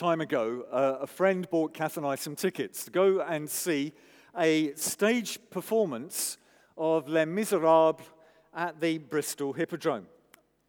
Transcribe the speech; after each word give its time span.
time 0.00 0.22
ago, 0.22 0.64
uh, 0.72 0.96
a 1.02 1.06
friend 1.06 1.46
bought 1.50 1.74
Kath 1.74 1.98
and 1.98 2.06
I 2.06 2.14
some 2.14 2.34
tickets 2.34 2.86
to 2.86 2.90
go 2.90 3.20
and 3.20 3.50
see 3.50 3.92
a 4.34 4.72
stage 4.72 5.38
performance 5.50 6.38
of 6.78 7.06
Les 7.06 7.26
Miserables 7.26 8.00
at 8.54 8.80
the 8.80 8.96
Bristol 8.96 9.52
Hippodrome. 9.52 10.06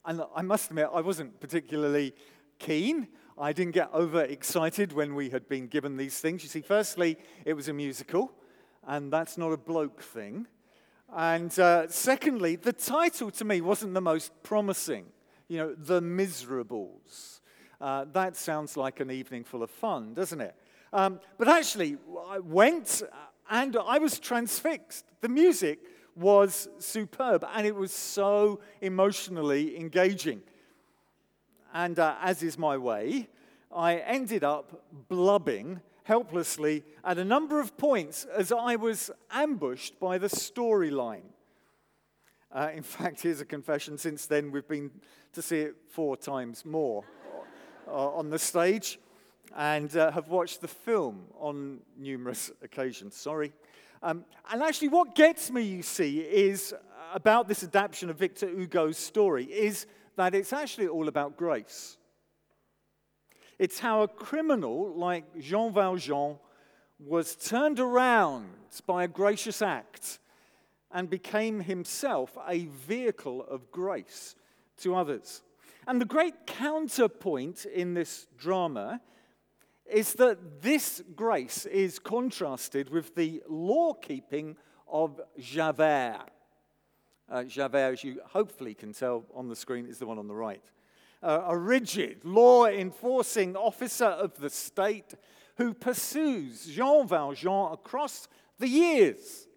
And 0.03 0.21
I 0.35 0.41
must 0.41 0.69
admit, 0.69 0.89
I 0.93 0.99
wasn't 0.99 1.39
particularly 1.39 2.13
keen. 2.59 3.07
I 3.39 3.53
didn't 3.53 3.73
get 3.73 3.89
overexcited 3.93 4.91
when 4.91 5.15
we 5.15 5.29
had 5.29 5.47
been 5.47 5.67
given 5.67 5.95
these 5.95 6.19
things. 6.19 6.43
You 6.43 6.49
see, 6.49 6.59
firstly, 6.59 7.17
it 7.45 7.53
was 7.53 7.69
a 7.69 7.73
musical, 7.73 8.33
and 8.85 9.13
that's 9.13 9.37
not 9.37 9.53
a 9.53 9.57
bloke 9.57 10.01
thing. 10.01 10.45
And 11.15 11.57
uh, 11.57 11.87
secondly, 11.87 12.57
the 12.57 12.73
title 12.73 13.31
to 13.31 13.45
me 13.45 13.61
wasn't 13.61 13.93
the 13.93 14.01
most 14.01 14.43
promising. 14.43 15.05
You 15.47 15.57
know, 15.57 15.73
The 15.73 16.01
Miserables. 16.01 17.40
Uh, 17.81 18.05
that 18.13 18.37
sounds 18.37 18.77
like 18.77 18.99
an 18.99 19.09
evening 19.09 19.43
full 19.43 19.63
of 19.63 19.71
fun, 19.71 20.13
doesn't 20.13 20.39
it? 20.39 20.55
Um, 20.93 21.19
but 21.39 21.47
actually, 21.47 21.97
I 22.27 22.37
went 22.37 23.01
and 23.49 23.75
I 23.75 23.97
was 23.97 24.19
transfixed. 24.19 25.05
The 25.21 25.29
music 25.29 25.79
was 26.15 26.67
superb 26.77 27.43
and 27.55 27.65
it 27.65 27.75
was 27.75 27.91
so 27.91 28.59
emotionally 28.81 29.77
engaging. 29.79 30.43
And 31.73 31.97
uh, 31.97 32.17
as 32.21 32.43
is 32.43 32.55
my 32.55 32.77
way, 32.77 33.27
I 33.75 33.95
ended 33.97 34.43
up 34.43 34.83
blubbing 35.09 35.81
helplessly 36.03 36.83
at 37.03 37.17
a 37.17 37.25
number 37.25 37.59
of 37.59 37.77
points 37.77 38.25
as 38.25 38.51
I 38.51 38.75
was 38.75 39.09
ambushed 39.31 39.99
by 39.99 40.19
the 40.19 40.27
storyline. 40.27 41.31
Uh, 42.51 42.69
in 42.75 42.83
fact, 42.83 43.21
here's 43.21 43.41
a 43.41 43.45
confession. 43.45 43.97
Since 43.97 44.27
then, 44.27 44.51
we've 44.51 44.67
been 44.67 44.91
to 45.33 45.41
see 45.41 45.61
it 45.61 45.75
four 45.89 46.15
times 46.15 46.63
more 46.63 47.03
uh, 47.03 47.20
on 47.87 48.29
the 48.29 48.39
stage 48.39 48.99
and 49.55 49.95
uh, 49.97 50.11
have 50.11 50.29
watched 50.29 50.61
the 50.61 50.67
film 50.67 51.23
on 51.39 51.79
numerous 51.97 52.51
occasions. 52.61 53.15
Sorry. 53.15 53.51
Um, 54.03 54.25
and 54.51 54.63
actually, 54.63 54.87
what 54.87 55.15
gets 55.15 55.51
me, 55.51 55.61
you 55.61 55.83
see, 55.83 56.19
is 56.19 56.73
about 57.13 57.47
this 57.47 57.63
adaptation 57.63 58.09
of 58.09 58.17
Victor 58.17 58.47
Hugo's 58.47 58.97
story, 58.97 59.45
is 59.45 59.85
that 60.15 60.33
it's 60.33 60.53
actually 60.53 60.87
all 60.87 61.07
about 61.07 61.37
grace. 61.37 61.97
It's 63.59 63.79
how 63.79 64.01
a 64.01 64.07
criminal 64.07 64.93
like 64.95 65.39
Jean 65.39 65.71
Valjean 65.71 66.37
was 66.99 67.35
turned 67.35 67.79
around 67.79 68.49
by 68.87 69.03
a 69.03 69.07
gracious 69.07 69.61
act 69.61 70.19
and 70.91 71.09
became 71.09 71.59
himself 71.59 72.37
a 72.47 72.65
vehicle 72.65 73.45
of 73.47 73.71
grace 73.71 74.35
to 74.77 74.95
others. 74.95 75.43
And 75.87 75.99
the 75.99 76.05
great 76.05 76.45
counterpoint 76.45 77.65
in 77.65 77.93
this 77.93 78.27
drama 78.37 79.01
is 79.85 80.13
that 80.13 80.61
this 80.61 81.01
grace 81.15 81.65
is 81.65 81.99
contrasted 81.99 82.89
with 82.89 83.15
the 83.15 83.43
law 83.49 83.93
keeping 83.93 84.55
of 84.87 85.19
Javert. 85.39 86.29
Uh, 87.29 87.43
Javert, 87.43 87.93
as 87.93 88.03
you 88.03 88.21
hopefully 88.25 88.73
can 88.73 88.93
tell 88.93 89.25
on 89.33 89.49
the 89.49 89.55
screen, 89.55 89.85
is 89.85 89.97
the 89.97 90.05
one 90.05 90.19
on 90.19 90.27
the 90.27 90.35
right. 90.35 90.63
Uh, 91.23 91.45
a 91.47 91.57
rigid, 91.57 92.23
law 92.23 92.65
enforcing 92.65 93.55
officer 93.55 94.05
of 94.05 94.37
the 94.37 94.49
state 94.49 95.13
who 95.57 95.73
pursues 95.73 96.65
Jean 96.65 97.07
Valjean 97.07 97.71
across 97.71 98.27
the 98.59 98.67
years 98.67 99.47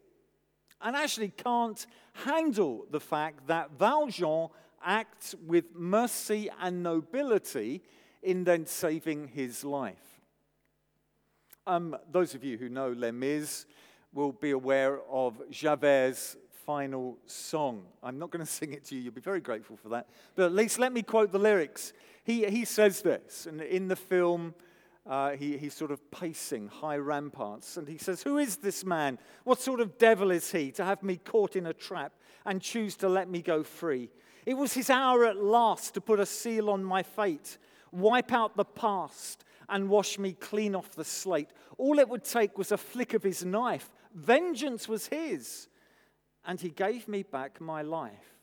and 0.81 0.95
actually 0.95 1.31
can't 1.31 1.87
handle 2.13 2.87
the 2.91 3.01
fact 3.01 3.47
that 3.47 3.71
Valjean 3.79 4.49
acts 4.85 5.35
with 5.47 5.75
mercy 5.75 6.51
and 6.61 6.83
nobility 6.83 7.83
in 8.23 8.45
then 8.45 8.67
saving 8.67 9.29
his 9.29 9.65
life. 9.65 10.21
Um, 11.67 11.97
those 12.11 12.35
of 12.35 12.45
you 12.45 12.59
who 12.59 12.69
know 12.69 12.93
Les 12.93 13.11
Mis 13.13 13.67
will 14.13 14.33
be 14.33 14.51
aware 14.51 15.01
of 15.11 15.41
Javert's 15.51 16.37
final 16.65 17.19
song. 17.27 17.85
I'm 18.03 18.19
not 18.19 18.31
going 18.31 18.45
to 18.45 18.51
sing 18.51 18.73
it 18.73 18.85
to 18.87 18.95
you, 18.95 19.03
you'll 19.03 19.13
be 19.13 19.21
very 19.21 19.41
grateful 19.41 19.77
for 19.77 19.91
that. 19.91 20.09
But 20.35 20.47
at 20.47 20.53
least 20.53 20.79
let 20.79 20.93
me 20.93 21.03
quote 21.03 21.33
the 21.33 21.39
lyrics. 21.39 21.93
He, 22.25 22.47
he 22.47 22.65
says 22.65 23.03
this, 23.03 23.47
and 23.47 23.61
in 23.61 23.89
the 23.89 23.97
film, 23.97 24.55
uh, 25.07 25.33
he, 25.33 25.59
he's 25.59 25.75
sort 25.75 25.91
of 25.91 26.11
pacing 26.11 26.69
high 26.69 26.97
ramparts, 26.97 27.77
and 27.77 27.87
he 27.87 27.99
says, 27.99 28.23
Who 28.23 28.39
is 28.39 28.57
this 28.57 28.85
man? 28.85 29.19
What 29.45 29.61
sort 29.61 29.81
of 29.81 29.99
devil 29.99 30.31
is 30.31 30.51
he 30.51 30.71
to 30.73 30.85
have 30.85 31.03
me 31.03 31.17
caught 31.17 31.57
in 31.57 31.67
a 31.67 31.75
trap 31.75 32.13
and 32.47 32.63
choose 32.63 32.97
to 32.97 33.09
let 33.09 33.29
me 33.29 33.43
go 33.43 33.63
free? 33.63 34.09
It 34.47 34.55
was 34.55 34.75
his 34.75 34.91
hour 34.91 35.25
at 35.25 35.43
last 35.43 35.95
to 35.95 36.01
put 36.01 36.21
a 36.21 36.27
seal 36.27 36.69
on 36.71 36.85
my 36.85 37.03
fate, 37.03 37.59
wipe 37.93 38.33
out 38.33 38.57
the 38.57 38.65
past, 38.65 39.45
and 39.69 39.89
wash 39.89 40.19
me 40.19 40.33
clean 40.33 40.75
off 40.75 40.93
the 40.93 41.05
slate. 41.05 41.51
All 41.79 41.99
it 41.99 42.09
would 42.09 42.25
take 42.25 42.59
was 42.59 42.71
a 42.73 42.77
flick 42.77 43.15
of 43.15 43.23
his 43.23 43.45
knife. 43.45 43.91
Vengeance 44.15 44.89
was 44.89 45.07
his, 45.07 45.69
and 46.45 46.61
he 46.61 46.69
gave 46.69 47.09
me 47.09 47.23
back 47.23 47.61
my 47.61 47.83
life. 47.83 48.35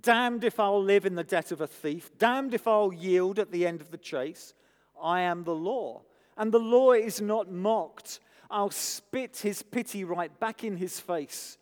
Damned 0.00 0.44
if 0.44 0.60
I'll 0.60 0.82
live 0.82 1.04
in 1.04 1.16
the 1.16 1.24
debt 1.24 1.52
of 1.52 1.60
a 1.60 1.66
thief, 1.66 2.16
damned 2.16 2.54
if 2.54 2.66
I'll 2.66 2.92
yield 2.92 3.38
at 3.38 3.50
the 3.50 3.66
end 3.66 3.80
of 3.80 3.90
the 3.90 3.98
chase. 3.98 4.54
I 5.00 5.22
am 5.22 5.44
the 5.44 5.54
law, 5.54 6.02
and 6.36 6.52
the 6.52 6.58
law 6.58 6.92
is 6.92 7.20
not 7.20 7.50
mocked. 7.50 8.20
I'll 8.50 8.70
spit 8.70 9.38
his 9.38 9.62
pity 9.62 10.04
right 10.04 10.38
back 10.40 10.64
in 10.64 10.76
his 10.76 11.00
face. 11.00 11.58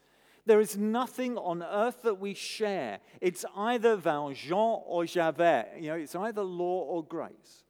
There 0.49 0.61
is 0.63 0.79
nothing 0.79 1.37
on 1.37 1.63
earth 1.63 2.01
that 2.05 2.19
we 2.19 2.33
share. 2.33 3.01
It's 3.21 3.45
either 3.55 3.97
Valjean 3.97 4.81
or 4.87 5.05
Javert. 5.05 5.67
You 5.79 5.91
know, 5.91 5.97
it's 5.97 6.15
either 6.15 6.43
law 6.43 6.85
or 6.85 7.05
grace. 7.05 7.65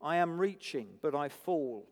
I 0.00 0.16
am 0.16 0.36
reaching, 0.36 0.88
but 1.00 1.14
I 1.14 1.28
fall. 1.28 1.86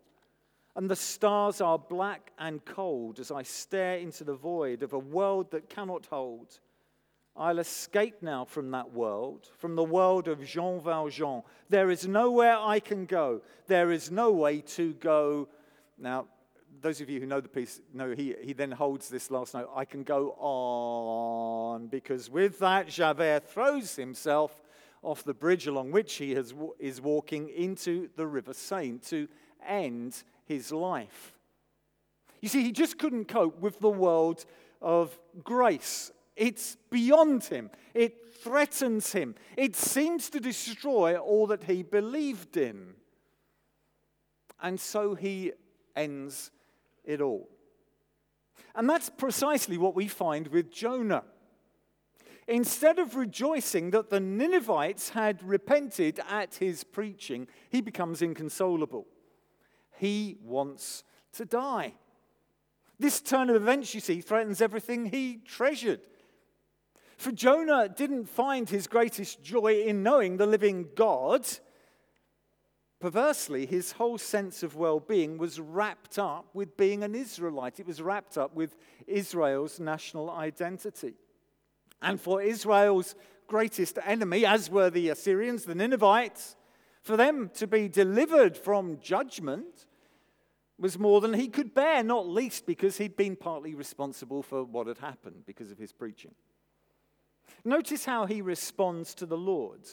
And 0.74 0.90
the 0.90 0.96
stars 0.96 1.60
are 1.60 1.78
black 1.78 2.32
and 2.40 2.64
cold 2.64 3.20
as 3.20 3.30
I 3.30 3.44
stare 3.44 3.98
into 3.98 4.24
the 4.24 4.34
void 4.34 4.82
of 4.82 4.94
a 4.94 4.98
world 4.98 5.52
that 5.52 5.70
cannot 5.70 6.06
hold. 6.06 6.58
I'll 7.36 7.60
escape 7.60 8.20
now 8.20 8.44
from 8.44 8.72
that 8.72 8.92
world, 8.92 9.48
from 9.58 9.76
the 9.76 9.84
world 9.84 10.26
of 10.26 10.44
Jean 10.44 10.80
Valjean. 10.80 11.42
There 11.68 11.88
is 11.88 12.08
nowhere 12.08 12.58
I 12.58 12.80
can 12.80 13.06
go. 13.06 13.42
There 13.68 13.92
is 13.92 14.10
no 14.10 14.32
way 14.32 14.60
to 14.62 14.92
go. 14.94 15.46
Now, 15.96 16.26
those 16.80 17.00
of 17.00 17.10
you 17.10 17.20
who 17.20 17.26
know 17.26 17.40
the 17.40 17.48
piece 17.48 17.80
know 17.92 18.14
he, 18.14 18.34
he 18.42 18.52
then 18.52 18.70
holds 18.70 19.08
this 19.08 19.30
last 19.30 19.54
note. 19.54 19.70
I 19.74 19.84
can 19.84 20.02
go 20.02 20.32
on, 20.38 21.86
because 21.88 22.30
with 22.30 22.58
that, 22.60 22.88
Javert 22.88 23.48
throws 23.48 23.96
himself 23.96 24.62
off 25.02 25.24
the 25.24 25.34
bridge 25.34 25.66
along 25.66 25.92
which 25.92 26.14
he 26.14 26.32
has, 26.32 26.54
is 26.78 27.00
walking 27.00 27.48
into 27.48 28.08
the 28.16 28.26
River 28.26 28.52
Seine 28.52 28.98
to 28.98 29.28
end 29.66 30.22
his 30.44 30.72
life. 30.72 31.38
You 32.40 32.48
see, 32.48 32.62
he 32.62 32.72
just 32.72 32.98
couldn't 32.98 33.26
cope 33.26 33.60
with 33.60 33.78
the 33.80 33.90
world 33.90 34.44
of 34.80 35.18
grace. 35.44 36.10
It's 36.36 36.76
beyond 36.90 37.44
him, 37.44 37.70
it 37.92 38.34
threatens 38.42 39.12
him, 39.12 39.34
it 39.56 39.76
seems 39.76 40.30
to 40.30 40.40
destroy 40.40 41.16
all 41.18 41.46
that 41.48 41.64
he 41.64 41.82
believed 41.82 42.56
in. 42.56 42.94
And 44.62 44.78
so 44.78 45.14
he 45.14 45.52
ends 45.96 46.50
it 47.10 47.20
all. 47.20 47.48
And 48.74 48.88
that's 48.88 49.10
precisely 49.10 49.76
what 49.76 49.94
we 49.94 50.06
find 50.06 50.48
with 50.48 50.70
Jonah. 50.70 51.24
Instead 52.46 52.98
of 52.98 53.16
rejoicing 53.16 53.90
that 53.90 54.10
the 54.10 54.20
Ninevites 54.20 55.10
had 55.10 55.42
repented 55.42 56.20
at 56.28 56.56
his 56.56 56.84
preaching, 56.84 57.46
he 57.68 57.80
becomes 57.80 58.22
inconsolable. 58.22 59.06
He 59.98 60.38
wants 60.42 61.04
to 61.34 61.44
die. 61.44 61.94
This 62.98 63.20
turn 63.20 63.50
of 63.50 63.56
events, 63.56 63.94
you 63.94 64.00
see, 64.00 64.20
threatens 64.20 64.60
everything 64.60 65.06
he 65.06 65.40
treasured. 65.44 66.00
For 67.16 67.32
Jonah 67.32 67.88
didn't 67.88 68.28
find 68.28 68.68
his 68.68 68.86
greatest 68.86 69.42
joy 69.42 69.82
in 69.82 70.02
knowing 70.02 70.36
the 70.36 70.46
living 70.46 70.88
God. 70.94 71.46
Perversely, 73.00 73.64
his 73.64 73.92
whole 73.92 74.18
sense 74.18 74.62
of 74.62 74.76
well 74.76 75.00
being 75.00 75.38
was 75.38 75.58
wrapped 75.58 76.18
up 76.18 76.46
with 76.52 76.76
being 76.76 77.02
an 77.02 77.14
Israelite. 77.14 77.80
It 77.80 77.86
was 77.86 78.02
wrapped 78.02 78.36
up 78.36 78.54
with 78.54 78.76
Israel's 79.06 79.80
national 79.80 80.30
identity. 80.30 81.14
And 82.02 82.20
for 82.20 82.42
Israel's 82.42 83.14
greatest 83.46 83.98
enemy, 84.04 84.44
as 84.44 84.70
were 84.70 84.90
the 84.90 85.08
Assyrians, 85.08 85.64
the 85.64 85.74
Ninevites, 85.74 86.56
for 87.02 87.16
them 87.16 87.50
to 87.54 87.66
be 87.66 87.88
delivered 87.88 88.56
from 88.56 89.00
judgment 89.00 89.86
was 90.78 90.98
more 90.98 91.22
than 91.22 91.34
he 91.34 91.48
could 91.48 91.74
bear, 91.74 92.02
not 92.02 92.28
least 92.28 92.66
because 92.66 92.98
he'd 92.98 93.16
been 93.16 93.36
partly 93.36 93.74
responsible 93.74 94.42
for 94.42 94.64
what 94.64 94.86
had 94.86 94.98
happened 94.98 95.44
because 95.46 95.70
of 95.70 95.78
his 95.78 95.92
preaching. 95.92 96.34
Notice 97.64 98.04
how 98.04 98.26
he 98.26 98.42
responds 98.42 99.14
to 99.14 99.26
the 99.26 99.36
Lord 99.36 99.86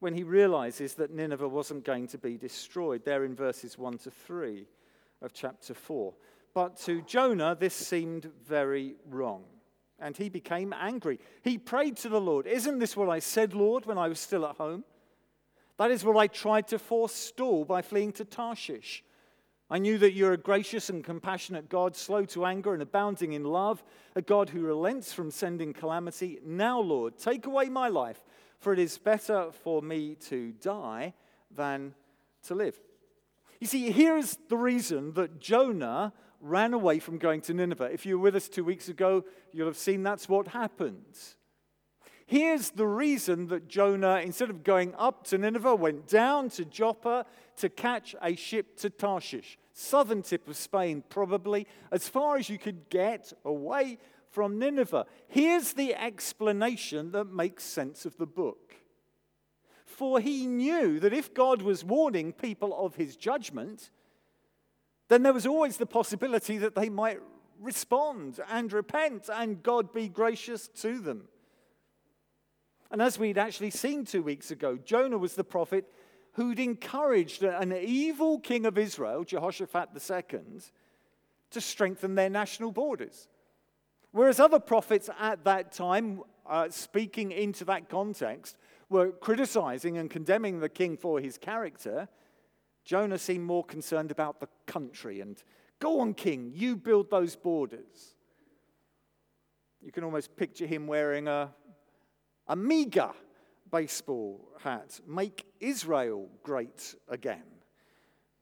when 0.00 0.14
he 0.14 0.22
realizes 0.22 0.94
that 0.94 1.12
Nineveh 1.12 1.48
wasn't 1.48 1.84
going 1.84 2.08
to 2.08 2.18
be 2.18 2.36
destroyed, 2.36 3.04
there 3.04 3.24
in 3.24 3.34
verses 3.34 3.78
1 3.78 3.98
to 3.98 4.10
3 4.10 4.66
of 5.22 5.32
chapter 5.32 5.74
4. 5.74 6.12
But 6.52 6.76
to 6.80 7.02
Jonah, 7.02 7.56
this 7.58 7.74
seemed 7.74 8.30
very 8.46 8.96
wrong 9.08 9.44
and 10.00 10.16
he 10.16 10.28
became 10.28 10.72
angry. 10.72 11.20
He 11.42 11.58
prayed 11.58 11.96
to 11.98 12.08
the 12.08 12.20
Lord, 12.20 12.46
Isn't 12.46 12.78
this 12.78 12.96
what 12.96 13.08
I 13.08 13.18
said, 13.18 13.54
Lord, 13.54 13.86
when 13.86 13.98
I 13.98 14.08
was 14.08 14.18
still 14.18 14.46
at 14.46 14.56
home? 14.56 14.84
That 15.76 15.90
is 15.90 16.04
what 16.04 16.16
I 16.16 16.26
tried 16.26 16.68
to 16.68 16.78
forestall 16.78 17.64
by 17.64 17.82
fleeing 17.82 18.12
to 18.12 18.24
Tarshish. 18.24 19.04
I 19.70 19.78
knew 19.78 19.98
that 19.98 20.14
you're 20.14 20.32
a 20.32 20.36
gracious 20.36 20.90
and 20.90 21.04
compassionate 21.04 21.68
God, 21.68 21.94
slow 21.94 22.24
to 22.26 22.44
anger 22.44 22.72
and 22.72 22.82
abounding 22.82 23.34
in 23.34 23.44
love, 23.44 23.84
a 24.16 24.22
God 24.22 24.50
who 24.50 24.62
relents 24.62 25.12
from 25.12 25.30
sending 25.30 25.72
calamity. 25.72 26.40
Now, 26.44 26.80
Lord, 26.80 27.16
take 27.18 27.46
away 27.46 27.68
my 27.68 27.86
life, 27.86 28.24
for 28.60 28.72
it 28.72 28.78
is 28.78 28.98
better 28.98 29.50
for 29.50 29.82
me 29.82 30.14
to 30.28 30.52
die 30.52 31.14
than 31.50 31.94
to 32.44 32.54
live. 32.54 32.78
You 33.58 33.66
see, 33.66 33.90
here 33.90 34.16
is 34.16 34.38
the 34.48 34.56
reason 34.56 35.12
that 35.14 35.40
Jonah 35.40 36.12
ran 36.40 36.72
away 36.72 36.98
from 36.98 37.18
going 37.18 37.40
to 37.42 37.54
Nineveh. 37.54 37.90
If 37.92 38.06
you 38.06 38.18
were 38.18 38.24
with 38.24 38.36
us 38.36 38.48
two 38.48 38.64
weeks 38.64 38.88
ago, 38.88 39.24
you'll 39.52 39.66
have 39.66 39.76
seen 39.76 40.02
that's 40.02 40.28
what 40.28 40.48
happened. 40.48 41.18
Here's 42.26 42.70
the 42.70 42.86
reason 42.86 43.48
that 43.48 43.68
Jonah, 43.68 44.20
instead 44.20 44.50
of 44.50 44.62
going 44.62 44.94
up 44.96 45.24
to 45.24 45.38
Nineveh, 45.38 45.74
went 45.74 46.06
down 46.06 46.48
to 46.50 46.64
Joppa 46.64 47.26
to 47.56 47.68
catch 47.68 48.14
a 48.22 48.36
ship 48.36 48.76
to 48.78 48.88
Tarshish, 48.88 49.58
southern 49.72 50.22
tip 50.22 50.46
of 50.48 50.56
Spain, 50.56 51.02
probably, 51.08 51.66
as 51.90 52.08
far 52.08 52.36
as 52.36 52.48
you 52.48 52.56
could 52.56 52.88
get 52.88 53.32
away 53.44 53.98
from 54.30 54.58
Nineveh. 54.58 55.06
Here's 55.28 55.72
the 55.72 55.94
explanation 55.94 57.12
that 57.12 57.26
makes 57.26 57.64
sense 57.64 58.06
of 58.06 58.16
the 58.16 58.26
book. 58.26 58.74
For 59.84 60.20
he 60.20 60.46
knew 60.46 61.00
that 61.00 61.12
if 61.12 61.34
God 61.34 61.62
was 61.62 61.84
warning 61.84 62.32
people 62.32 62.74
of 62.74 62.94
his 62.94 63.16
judgment, 63.16 63.90
then 65.08 65.22
there 65.22 65.32
was 65.32 65.46
always 65.46 65.76
the 65.76 65.86
possibility 65.86 66.58
that 66.58 66.74
they 66.74 66.88
might 66.88 67.20
respond 67.60 68.40
and 68.48 68.72
repent 68.72 69.28
and 69.32 69.62
God 69.62 69.92
be 69.92 70.08
gracious 70.08 70.68
to 70.68 71.00
them. 71.00 71.28
And 72.90 73.02
as 73.02 73.18
we'd 73.18 73.38
actually 73.38 73.70
seen 73.70 74.04
two 74.04 74.22
weeks 74.22 74.50
ago, 74.50 74.76
Jonah 74.76 75.18
was 75.18 75.34
the 75.34 75.44
prophet 75.44 75.92
who'd 76.32 76.60
encouraged 76.60 77.42
an 77.42 77.72
evil 77.72 78.38
king 78.38 78.66
of 78.66 78.78
Israel, 78.78 79.24
Jehoshaphat 79.24 79.90
II, 79.94 80.40
to 81.50 81.60
strengthen 81.60 82.14
their 82.14 82.30
national 82.30 82.72
borders. 82.72 83.28
Whereas 84.12 84.40
other 84.40 84.58
prophets 84.58 85.08
at 85.18 85.44
that 85.44 85.72
time, 85.72 86.22
uh, 86.46 86.68
speaking 86.70 87.32
into 87.32 87.64
that 87.66 87.88
context, 87.88 88.56
were 88.88 89.12
criticizing 89.12 89.98
and 89.98 90.10
condemning 90.10 90.58
the 90.58 90.68
king 90.68 90.96
for 90.96 91.20
his 91.20 91.38
character, 91.38 92.08
Jonah 92.84 93.18
seemed 93.18 93.44
more 93.44 93.64
concerned 93.64 94.10
about 94.10 94.40
the 94.40 94.48
country 94.66 95.20
and, 95.20 95.42
go 95.78 96.00
on, 96.00 96.14
king, 96.14 96.50
you 96.54 96.76
build 96.76 97.10
those 97.10 97.36
borders. 97.36 98.16
You 99.80 99.92
can 99.92 100.02
almost 100.02 100.36
picture 100.36 100.66
him 100.66 100.86
wearing 100.86 101.28
a 101.28 101.54
a 102.50 102.56
MAGA 102.56 103.12
baseball 103.70 104.40
hat, 104.58 105.00
Make 105.06 105.46
Israel 105.60 106.28
Great 106.42 106.96
Again, 107.08 107.44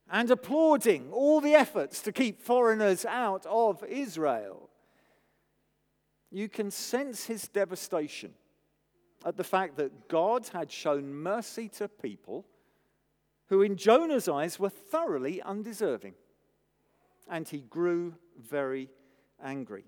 and 0.09 0.31
applauding 0.31 1.11
all 1.11 1.39
the 1.39 1.53
efforts 1.53 2.01
to 2.01 2.11
keep 2.11 2.41
foreigners 2.41 3.05
out 3.05 3.45
of 3.45 3.83
Israel. 3.83 4.68
You 6.31 6.49
can 6.49 6.71
sense 6.71 7.25
his 7.25 7.47
devastation 7.47 8.33
at 9.25 9.35
the 9.35 9.43
fact 9.43 9.77
that 9.77 10.07
God 10.07 10.47
had 10.53 10.71
shown 10.71 11.13
mercy 11.13 11.67
to 11.69 11.87
people 11.87 12.45
who, 13.47 13.61
in 13.61 13.75
Jonah's 13.75 14.29
eyes, 14.29 14.59
were 14.59 14.69
thoroughly 14.69 15.41
undeserving. 15.41 16.13
And 17.27 17.47
he 17.47 17.59
grew 17.59 18.15
very 18.39 18.89
angry. 19.43 19.85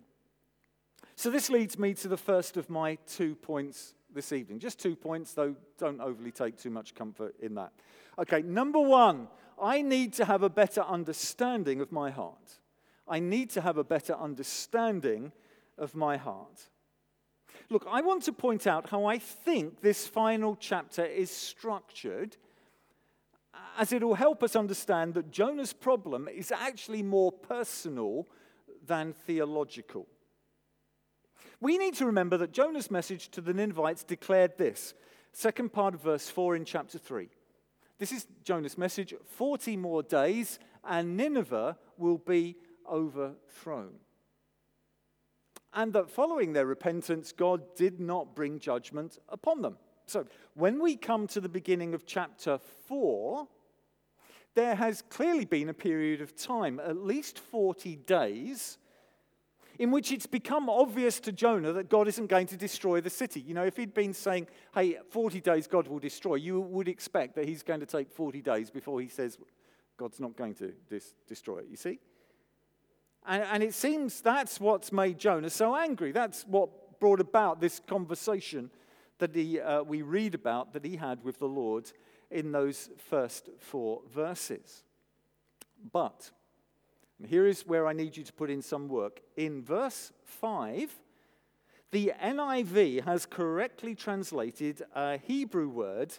So, 1.16 1.30
this 1.30 1.50
leads 1.50 1.78
me 1.78 1.94
to 1.96 2.08
the 2.08 2.18
first 2.18 2.58
of 2.58 2.70
my 2.70 2.98
two 3.08 3.36
points 3.36 3.94
this 4.14 4.32
evening. 4.32 4.60
Just 4.60 4.80
two 4.80 4.96
points, 4.96 5.34
though, 5.34 5.56
don't 5.78 6.02
overly 6.02 6.32
take 6.32 6.58
too 6.58 6.70
much 6.70 6.96
comfort 6.96 7.36
in 7.40 7.56
that. 7.56 7.72
Okay, 8.20 8.42
number 8.42 8.80
one, 8.80 9.28
I 9.62 9.82
need 9.82 10.14
to 10.14 10.26
have 10.26 10.44
a 10.44 10.50
better 10.50 10.82
understanding 10.82 11.82
of 11.82 11.92
my 11.92 12.10
heart. 12.10 12.60
I 13.08 13.20
need 13.20 13.50
to 13.52 13.62
have 13.62 13.78
a 13.78 13.84
better 13.84 14.16
understanding 14.16 15.32
of 15.82 15.96
my 15.96 16.16
heart. 16.16 16.70
Look, 17.70 17.86
I 17.90 18.02
want 18.02 18.24
to 18.24 18.34
point 18.34 18.68
out 18.68 18.90
how 18.90 19.06
I 19.06 19.18
think 19.18 19.82
this 19.82 20.08
final 20.08 20.56
chapter 20.56 21.04
is 21.04 21.32
structured, 21.32 22.38
as 23.78 23.92
it 23.92 24.04
will 24.04 24.16
help 24.16 24.44
us 24.44 24.56
understand 24.56 25.16
that 25.16 25.32
Jonah's 25.32 25.74
problem 25.74 26.30
is 26.30 26.52
actually 26.52 27.04
more 27.04 27.32
personal 27.32 28.28
than 28.86 29.14
theological. 29.14 30.08
We 31.60 31.78
need 31.78 31.96
to 31.96 32.06
remember 32.06 32.38
that 32.38 32.54
Jonah's 32.54 32.92
message 32.92 33.30
to 33.30 33.42
the 33.42 33.54
Ninevites 33.54 34.04
declared 34.04 34.58
this. 34.58 34.94
Second 35.34 35.72
part 35.72 35.94
of 35.94 36.02
verse 36.02 36.30
4 36.30 36.56
in 36.56 36.66
chapter 36.66 36.98
3. 36.98 37.30
This 38.00 38.12
is 38.12 38.28
Jonah's 38.44 38.78
message 38.78 39.14
40 39.26 39.78
more 39.78 40.04
days, 40.04 40.60
and 40.84 41.16
Nineveh 41.16 41.78
will 41.98 42.18
be 42.18 42.58
overthrown. 42.90 43.94
And 45.74 45.94
that 45.94 46.10
following 46.10 46.54
their 46.54 46.66
repentance, 46.66 47.32
God 47.32 47.62
did 47.76 48.00
not 48.00 48.36
bring 48.36 48.60
judgment 48.60 49.20
upon 49.30 49.62
them. 49.62 49.78
So 50.06 50.26
when 50.56 50.82
we 50.82 50.98
come 50.98 51.28
to 51.28 51.40
the 51.40 51.50
beginning 51.50 51.94
of 51.94 52.06
chapter 52.06 52.60
4, 52.88 53.48
there 54.54 54.76
has 54.76 55.02
clearly 55.04 55.46
been 55.46 55.70
a 55.70 55.74
period 55.74 56.20
of 56.22 56.36
time, 56.36 56.80
at 56.80 56.98
least 56.98 57.40
40 57.40 57.96
days, 57.96 58.78
in 59.80 59.92
which 59.92 60.12
it's 60.12 60.26
become 60.26 60.70
obvious 60.70 61.20
to 61.22 61.32
Jonah 61.32 61.72
that 61.74 61.90
God 61.90 62.10
isn't 62.10 62.28
going 62.28 62.48
to 62.48 62.58
destroy 62.58 63.00
the 63.00 63.10
city. 63.10 63.40
You 63.40 63.54
know, 63.54 63.64
if 63.64 63.78
he'd 63.78 63.94
been 63.94 64.14
saying, 64.14 64.48
hey, 64.76 64.98
40 65.10 65.40
days 65.40 65.68
God 65.68 65.88
will 65.88 66.00
destroy, 66.00 66.36
you 66.36 66.60
would 66.60 66.90
expect 66.90 67.36
that 67.36 67.48
he's 67.48 67.64
going 67.64 67.80
to 67.80 67.86
take 67.86 68.12
40 68.12 68.42
days 68.42 68.70
before 68.70 69.00
he 69.00 69.08
says 69.08 69.38
God's 69.98 70.20
not 70.20 70.36
going 70.36 70.56
to 70.56 70.74
dis- 70.90 71.14
destroy 71.28 71.60
it, 71.60 71.68
you 71.70 71.78
see? 71.78 72.00
And, 73.26 73.44
and 73.44 73.64
it 73.64 73.74
seems 73.74 74.22
that's 74.22 74.60
what's 74.60 74.92
made 74.92 75.18
Jonah 75.20 75.50
so 75.50 75.76
angry. 75.76 76.12
That's 76.12 76.44
what 76.44 77.00
brought 77.00 77.20
about 77.20 77.60
this 77.60 77.80
conversation 77.80 78.70
that 79.20 79.36
he, 79.36 79.60
uh, 79.60 79.84
we 79.84 80.02
read 80.02 80.36
about 80.36 80.74
that 80.74 80.84
he 80.84 80.96
had 80.96 81.24
with 81.24 81.40
the 81.40 81.48
Lord 81.48 81.92
in 82.30 82.52
those 82.52 82.90
first 83.10 83.50
four 83.60 84.02
verses. 84.12 84.84
But 85.92 86.32
here 87.28 87.46
is 87.46 87.68
where 87.68 87.88
I 87.88 87.94
need 87.94 88.18
you 88.18 88.24
to 88.24 88.34
put 88.34 88.50
in 88.50 88.62
some 88.62 88.88
work. 88.88 89.22
In 89.36 89.64
verse 89.64 90.12
5, 90.24 90.92
the 91.92 92.14
NIV 92.22 93.04
has 93.04 93.26
correctly 93.26 93.96
translated 93.96 94.82
a 94.96 95.18
Hebrew 95.18 95.70
word 95.70 96.14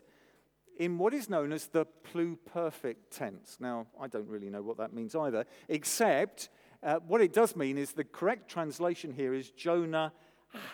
in 0.78 0.98
what 0.98 1.14
is 1.14 1.28
known 1.28 1.52
as 1.52 1.66
the 1.66 1.87
pluperfect 2.12 3.10
tense. 3.10 3.56
Now, 3.58 3.87
I 4.00 4.06
don't 4.06 4.28
really 4.28 4.50
know 4.50 4.62
what 4.62 4.78
that 4.78 4.93
means 4.93 5.15
either, 5.15 5.44
except 5.69 6.48
uh, 6.82 6.98
what 7.06 7.20
it 7.20 7.32
does 7.32 7.55
mean 7.55 7.79
is 7.79 7.93
the 7.93 8.05
correct 8.05 8.51
translation 8.51 9.12
here 9.12 9.34
is 9.34 9.51
Jonah 9.51 10.12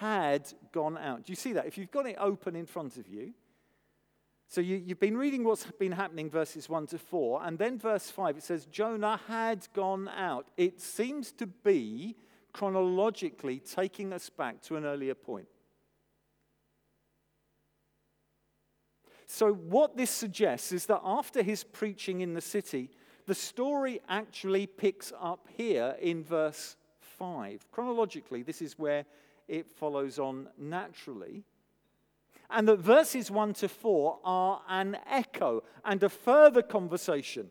had 0.00 0.52
gone 0.72 0.98
out. 0.98 1.24
Do 1.24 1.32
you 1.32 1.36
see 1.36 1.52
that? 1.52 1.66
If 1.66 1.78
you've 1.78 1.90
got 1.90 2.06
it 2.06 2.16
open 2.18 2.56
in 2.56 2.66
front 2.66 2.96
of 2.96 3.08
you, 3.08 3.34
so 4.50 4.62
you, 4.62 4.82
have 4.88 5.00
been 5.00 5.18
reading 5.18 5.44
what's 5.44 5.66
been 5.78 5.92
happening, 5.92 6.30
verses 6.30 6.70
1 6.70 6.86
to 6.88 6.98
4, 6.98 7.42
and 7.44 7.58
then 7.58 7.78
verse 7.78 8.10
5, 8.10 8.38
it 8.38 8.42
says, 8.42 8.64
Jonah 8.64 9.20
had 9.28 9.68
gone 9.74 10.08
out. 10.08 10.48
It 10.56 10.80
seems 10.80 11.32
to 11.32 11.46
be 11.46 12.16
chronologically 12.54 13.58
taking 13.58 14.14
us 14.14 14.30
back 14.30 14.62
to 14.62 14.76
an 14.76 14.86
earlier 14.86 15.14
point. 15.14 15.48
So, 19.26 19.52
what 19.52 19.98
this 19.98 20.10
suggests 20.10 20.72
is 20.72 20.86
that 20.86 21.02
after 21.04 21.42
his 21.42 21.62
preaching 21.62 22.22
in 22.22 22.32
the 22.32 22.40
city, 22.40 22.90
the 23.28 23.34
story 23.34 24.00
actually 24.08 24.66
picks 24.66 25.12
up 25.20 25.46
here 25.56 25.94
in 26.00 26.24
verse 26.24 26.76
5. 27.00 27.70
Chronologically, 27.70 28.42
this 28.42 28.60
is 28.60 28.78
where 28.78 29.04
it 29.46 29.70
follows 29.70 30.18
on 30.18 30.48
naturally 30.58 31.44
and 32.50 32.66
that 32.68 32.78
verses 32.78 33.30
1 33.30 33.54
to 33.54 33.68
4 33.68 34.18
are 34.24 34.62
an 34.68 34.96
echo 35.10 35.62
and 35.84 36.02
a 36.02 36.08
further 36.08 36.62
conversation 36.62 37.50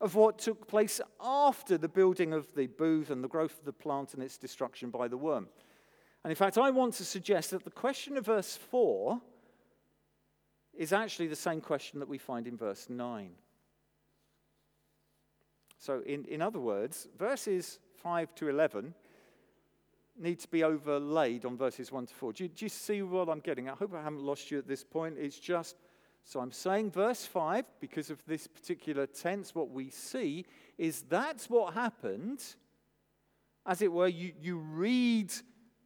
of 0.00 0.14
what 0.14 0.38
took 0.38 0.68
place 0.68 1.00
after 1.20 1.76
the 1.76 1.88
building 1.88 2.32
of 2.32 2.54
the 2.54 2.68
booth 2.68 3.10
and 3.10 3.22
the 3.22 3.28
growth 3.28 3.58
of 3.58 3.64
the 3.64 3.72
plant 3.72 4.14
and 4.14 4.22
its 4.22 4.38
destruction 4.38 4.90
by 4.90 5.08
the 5.08 5.16
worm. 5.16 5.48
And 6.22 6.30
in 6.30 6.36
fact, 6.36 6.56
I 6.56 6.70
want 6.70 6.94
to 6.94 7.04
suggest 7.04 7.50
that 7.50 7.64
the 7.64 7.70
question 7.70 8.16
of 8.16 8.26
verse 8.26 8.56
4 8.56 9.20
is 10.74 10.92
actually 10.92 11.26
the 11.26 11.36
same 11.36 11.60
question 11.60 11.98
that 11.98 12.08
we 12.08 12.18
find 12.18 12.46
in 12.46 12.56
verse 12.56 12.88
9. 12.88 13.30
So, 15.78 16.02
in, 16.04 16.24
in 16.24 16.42
other 16.42 16.58
words, 16.58 17.08
verses 17.18 17.78
5 18.02 18.34
to 18.36 18.48
11 18.48 18.94
need 20.18 20.40
to 20.40 20.48
be 20.48 20.64
overlaid 20.64 21.44
on 21.44 21.56
verses 21.56 21.92
1 21.92 22.06
to 22.06 22.14
4. 22.14 22.32
Do 22.32 22.44
you, 22.44 22.48
do 22.48 22.64
you 22.64 22.68
see 22.68 23.02
what 23.02 23.28
I'm 23.28 23.38
getting? 23.38 23.68
I 23.68 23.74
hope 23.74 23.94
I 23.94 24.02
haven't 24.02 24.22
lost 24.22 24.50
you 24.50 24.58
at 24.58 24.66
this 24.66 24.82
point. 24.82 25.16
It's 25.18 25.38
just, 25.38 25.76
so 26.24 26.40
I'm 26.40 26.50
saying 26.50 26.90
verse 26.90 27.24
5, 27.24 27.64
because 27.80 28.10
of 28.10 28.24
this 28.26 28.46
particular 28.46 29.06
tense, 29.06 29.54
what 29.54 29.70
we 29.70 29.90
see 29.90 30.44
is 30.76 31.02
that's 31.02 31.48
what 31.48 31.74
happened. 31.74 32.42
As 33.64 33.80
it 33.80 33.92
were, 33.92 34.08
you, 34.08 34.32
you 34.40 34.58
read 34.58 35.32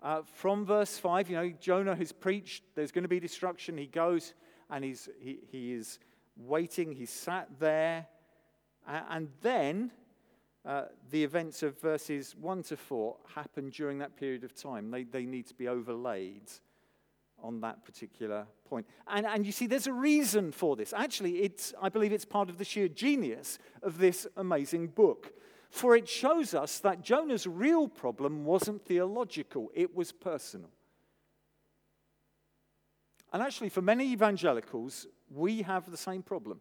uh, 0.02 0.22
from 0.24 0.64
verse 0.64 0.96
5, 0.96 1.28
you 1.28 1.36
know, 1.36 1.52
Jonah 1.60 1.94
has 1.94 2.12
preached, 2.12 2.62
there's 2.74 2.92
going 2.92 3.04
to 3.04 3.08
be 3.08 3.20
destruction. 3.20 3.76
He 3.76 3.86
goes 3.86 4.32
and 4.70 4.82
he's, 4.82 5.08
he, 5.20 5.40
he 5.50 5.74
is 5.74 5.98
waiting. 6.36 6.92
He 6.92 7.06
sat 7.06 7.48
there. 7.60 8.06
And 8.86 9.28
then 9.40 9.90
uh, 10.64 10.84
the 11.10 11.24
events 11.24 11.62
of 11.62 11.80
verses 11.80 12.34
1 12.40 12.62
to 12.64 12.76
4 12.76 13.16
happen 13.34 13.70
during 13.70 13.98
that 13.98 14.16
period 14.16 14.44
of 14.44 14.54
time. 14.54 14.90
They, 14.90 15.04
they 15.04 15.24
need 15.24 15.46
to 15.48 15.54
be 15.54 15.68
overlaid 15.68 16.42
on 17.42 17.60
that 17.60 17.84
particular 17.84 18.46
point. 18.68 18.86
And, 19.08 19.26
and 19.26 19.44
you 19.44 19.52
see, 19.52 19.66
there's 19.66 19.88
a 19.88 19.92
reason 19.92 20.52
for 20.52 20.76
this. 20.76 20.92
Actually, 20.92 21.42
it's, 21.42 21.74
I 21.82 21.88
believe 21.88 22.12
it's 22.12 22.24
part 22.24 22.48
of 22.48 22.58
the 22.58 22.64
sheer 22.64 22.88
genius 22.88 23.58
of 23.82 23.98
this 23.98 24.26
amazing 24.36 24.88
book. 24.88 25.32
For 25.68 25.96
it 25.96 26.08
shows 26.08 26.54
us 26.54 26.78
that 26.80 27.02
Jonah's 27.02 27.46
real 27.46 27.88
problem 27.88 28.44
wasn't 28.44 28.84
theological, 28.84 29.70
it 29.74 29.94
was 29.94 30.12
personal. 30.12 30.70
And 33.32 33.42
actually, 33.42 33.70
for 33.70 33.80
many 33.80 34.12
evangelicals, 34.12 35.06
we 35.30 35.62
have 35.62 35.90
the 35.90 35.96
same 35.96 36.22
problem. 36.22 36.60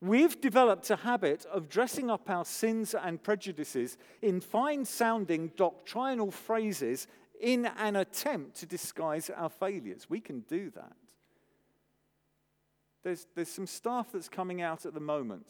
We've 0.00 0.40
developed 0.40 0.90
a 0.90 0.96
habit 0.96 1.44
of 1.46 1.68
dressing 1.68 2.08
up 2.08 2.30
our 2.30 2.44
sins 2.44 2.94
and 2.94 3.20
prejudices 3.20 3.96
in 4.22 4.40
fine 4.40 4.84
sounding 4.84 5.50
doctrinal 5.56 6.30
phrases 6.30 7.08
in 7.40 7.66
an 7.66 7.96
attempt 7.96 8.56
to 8.58 8.66
disguise 8.66 9.28
our 9.30 9.48
failures. 9.48 10.06
We 10.08 10.20
can 10.20 10.40
do 10.40 10.70
that. 10.70 10.92
There's, 13.02 13.26
there's 13.34 13.48
some 13.48 13.66
stuff 13.66 14.12
that's 14.12 14.28
coming 14.28 14.62
out 14.62 14.86
at 14.86 14.94
the 14.94 15.00
moment 15.00 15.46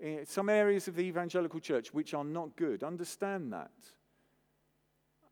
in 0.00 0.24
some 0.26 0.48
areas 0.48 0.86
of 0.86 0.94
the 0.94 1.02
evangelical 1.02 1.58
church 1.58 1.92
which 1.92 2.14
are 2.14 2.24
not 2.24 2.56
good. 2.56 2.84
Understand 2.84 3.52
that. 3.52 3.72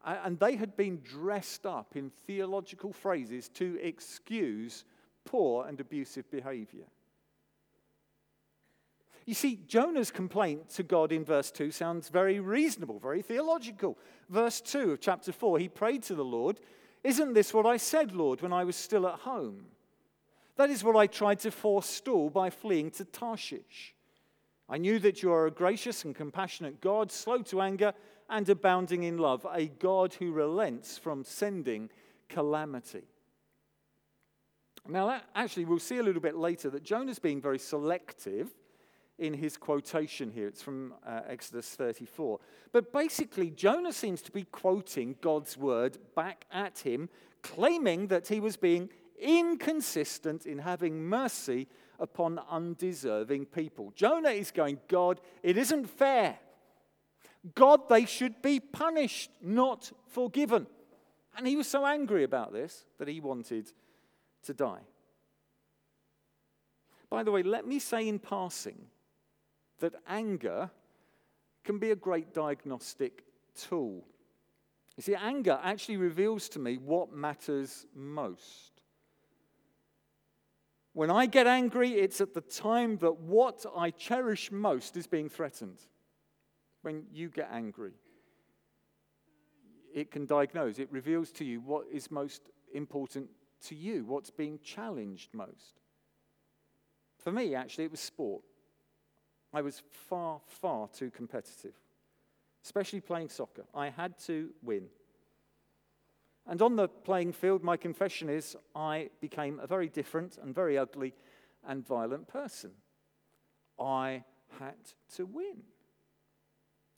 And 0.04 0.38
they 0.38 0.56
had 0.56 0.76
been 0.76 1.00
dressed 1.02 1.66
up 1.66 1.96
in 1.96 2.10
theological 2.26 2.92
phrases 2.92 3.48
to 3.50 3.78
excuse 3.80 4.84
poor 5.24 5.66
and 5.66 5.80
abusive 5.80 6.30
behavior. 6.30 6.86
You 9.26 9.34
see, 9.34 9.58
Jonah's 9.66 10.12
complaint 10.12 10.70
to 10.70 10.84
God 10.84 11.10
in 11.10 11.24
verse 11.24 11.50
2 11.50 11.72
sounds 11.72 12.08
very 12.08 12.38
reasonable, 12.38 13.00
very 13.00 13.22
theological. 13.22 13.98
Verse 14.30 14.60
2 14.60 14.92
of 14.92 15.00
chapter 15.00 15.32
4, 15.32 15.58
he 15.58 15.68
prayed 15.68 16.04
to 16.04 16.14
the 16.14 16.24
Lord, 16.24 16.60
Isn't 17.02 17.34
this 17.34 17.52
what 17.52 17.66
I 17.66 17.76
said, 17.76 18.12
Lord, 18.12 18.40
when 18.40 18.52
I 18.52 18.62
was 18.62 18.76
still 18.76 19.06
at 19.06 19.20
home? 19.20 19.66
That 20.54 20.70
is 20.70 20.84
what 20.84 20.94
I 20.94 21.08
tried 21.08 21.40
to 21.40 21.50
forestall 21.50 22.30
by 22.30 22.50
fleeing 22.50 22.92
to 22.92 23.04
Tarshish. 23.04 23.94
I 24.68 24.78
knew 24.78 25.00
that 25.00 25.22
you 25.22 25.32
are 25.32 25.46
a 25.46 25.50
gracious 25.50 26.04
and 26.04 26.14
compassionate 26.14 26.80
God, 26.80 27.10
slow 27.10 27.42
to 27.42 27.60
anger 27.60 27.94
and 28.30 28.48
abounding 28.48 29.02
in 29.02 29.18
love, 29.18 29.44
a 29.52 29.66
God 29.66 30.14
who 30.14 30.30
relents 30.30 30.98
from 30.98 31.24
sending 31.24 31.90
calamity. 32.28 33.02
Now, 34.88 35.20
actually, 35.34 35.64
we'll 35.64 35.80
see 35.80 35.98
a 35.98 36.02
little 36.02 36.22
bit 36.22 36.36
later 36.36 36.70
that 36.70 36.84
Jonah's 36.84 37.18
being 37.18 37.40
very 37.40 37.58
selective 37.58 38.54
in 39.18 39.34
his 39.34 39.56
quotation 39.56 40.30
here. 40.30 40.48
It's 40.48 40.62
from 40.62 40.94
uh, 41.06 41.20
Exodus 41.26 41.68
34. 41.70 42.38
But 42.72 42.92
basically, 42.92 43.50
Jonah 43.50 43.92
seems 43.92 44.20
to 44.22 44.32
be 44.32 44.44
quoting 44.44 45.16
God's 45.20 45.56
word 45.56 45.98
back 46.14 46.44
at 46.50 46.78
him, 46.80 47.08
claiming 47.42 48.08
that 48.08 48.28
he 48.28 48.40
was 48.40 48.56
being 48.56 48.90
inconsistent 49.18 50.44
in 50.44 50.58
having 50.58 51.04
mercy 51.04 51.66
upon 51.98 52.38
undeserving 52.50 53.46
people. 53.46 53.92
Jonah 53.94 54.30
is 54.30 54.50
going, 54.50 54.78
God, 54.88 55.20
it 55.42 55.56
isn't 55.56 55.88
fair. 55.88 56.38
God, 57.54 57.88
they 57.88 58.04
should 58.04 58.42
be 58.42 58.60
punished, 58.60 59.30
not 59.40 59.90
forgiven. 60.08 60.66
And 61.36 61.46
he 61.46 61.56
was 61.56 61.68
so 61.68 61.86
angry 61.86 62.24
about 62.24 62.52
this 62.52 62.84
that 62.98 63.08
he 63.08 63.20
wanted 63.20 63.70
to 64.44 64.54
die. 64.54 64.80
By 67.08 67.22
the 67.22 67.30
way, 67.30 67.42
let 67.42 67.66
me 67.66 67.78
say 67.78 68.08
in 68.08 68.18
passing 68.18 68.86
that 69.80 69.94
anger 70.08 70.70
can 71.64 71.78
be 71.78 71.90
a 71.90 71.96
great 71.96 72.32
diagnostic 72.32 73.24
tool. 73.54 74.04
You 74.96 75.02
see, 75.02 75.14
anger 75.14 75.58
actually 75.62 75.98
reveals 75.98 76.48
to 76.50 76.58
me 76.58 76.78
what 76.78 77.12
matters 77.12 77.86
most. 77.94 78.80
When 80.94 81.10
I 81.10 81.26
get 81.26 81.46
angry, 81.46 81.90
it's 81.90 82.22
at 82.22 82.32
the 82.32 82.40
time 82.40 82.96
that 82.98 83.18
what 83.18 83.66
I 83.76 83.90
cherish 83.90 84.50
most 84.50 84.96
is 84.96 85.06
being 85.06 85.28
threatened. 85.28 85.78
When 86.80 87.04
you 87.12 87.28
get 87.28 87.50
angry, 87.52 87.92
it 89.94 90.10
can 90.10 90.24
diagnose, 90.24 90.78
it 90.78 90.88
reveals 90.90 91.32
to 91.32 91.44
you 91.44 91.60
what 91.60 91.86
is 91.92 92.10
most 92.10 92.42
important 92.72 93.28
to 93.66 93.74
you, 93.74 94.04
what's 94.06 94.30
being 94.30 94.58
challenged 94.62 95.34
most. 95.34 95.80
For 97.18 97.32
me, 97.32 97.54
actually, 97.54 97.84
it 97.84 97.90
was 97.90 98.00
sport. 98.00 98.42
I 99.52 99.62
was 99.62 99.82
far, 99.90 100.40
far 100.46 100.88
too 100.88 101.10
competitive, 101.10 101.74
especially 102.64 103.00
playing 103.00 103.28
soccer. 103.28 103.64
I 103.74 103.88
had 103.90 104.18
to 104.26 104.50
win. 104.62 104.88
And 106.46 106.62
on 106.62 106.76
the 106.76 106.88
playing 106.88 107.32
field, 107.32 107.64
my 107.64 107.76
confession 107.76 108.28
is 108.28 108.56
I 108.74 109.10
became 109.20 109.58
a 109.60 109.66
very 109.66 109.88
different 109.88 110.38
and 110.40 110.54
very 110.54 110.78
ugly 110.78 111.14
and 111.66 111.86
violent 111.86 112.28
person. 112.28 112.70
I 113.80 114.24
had 114.58 114.76
to 115.16 115.26
win. 115.26 115.62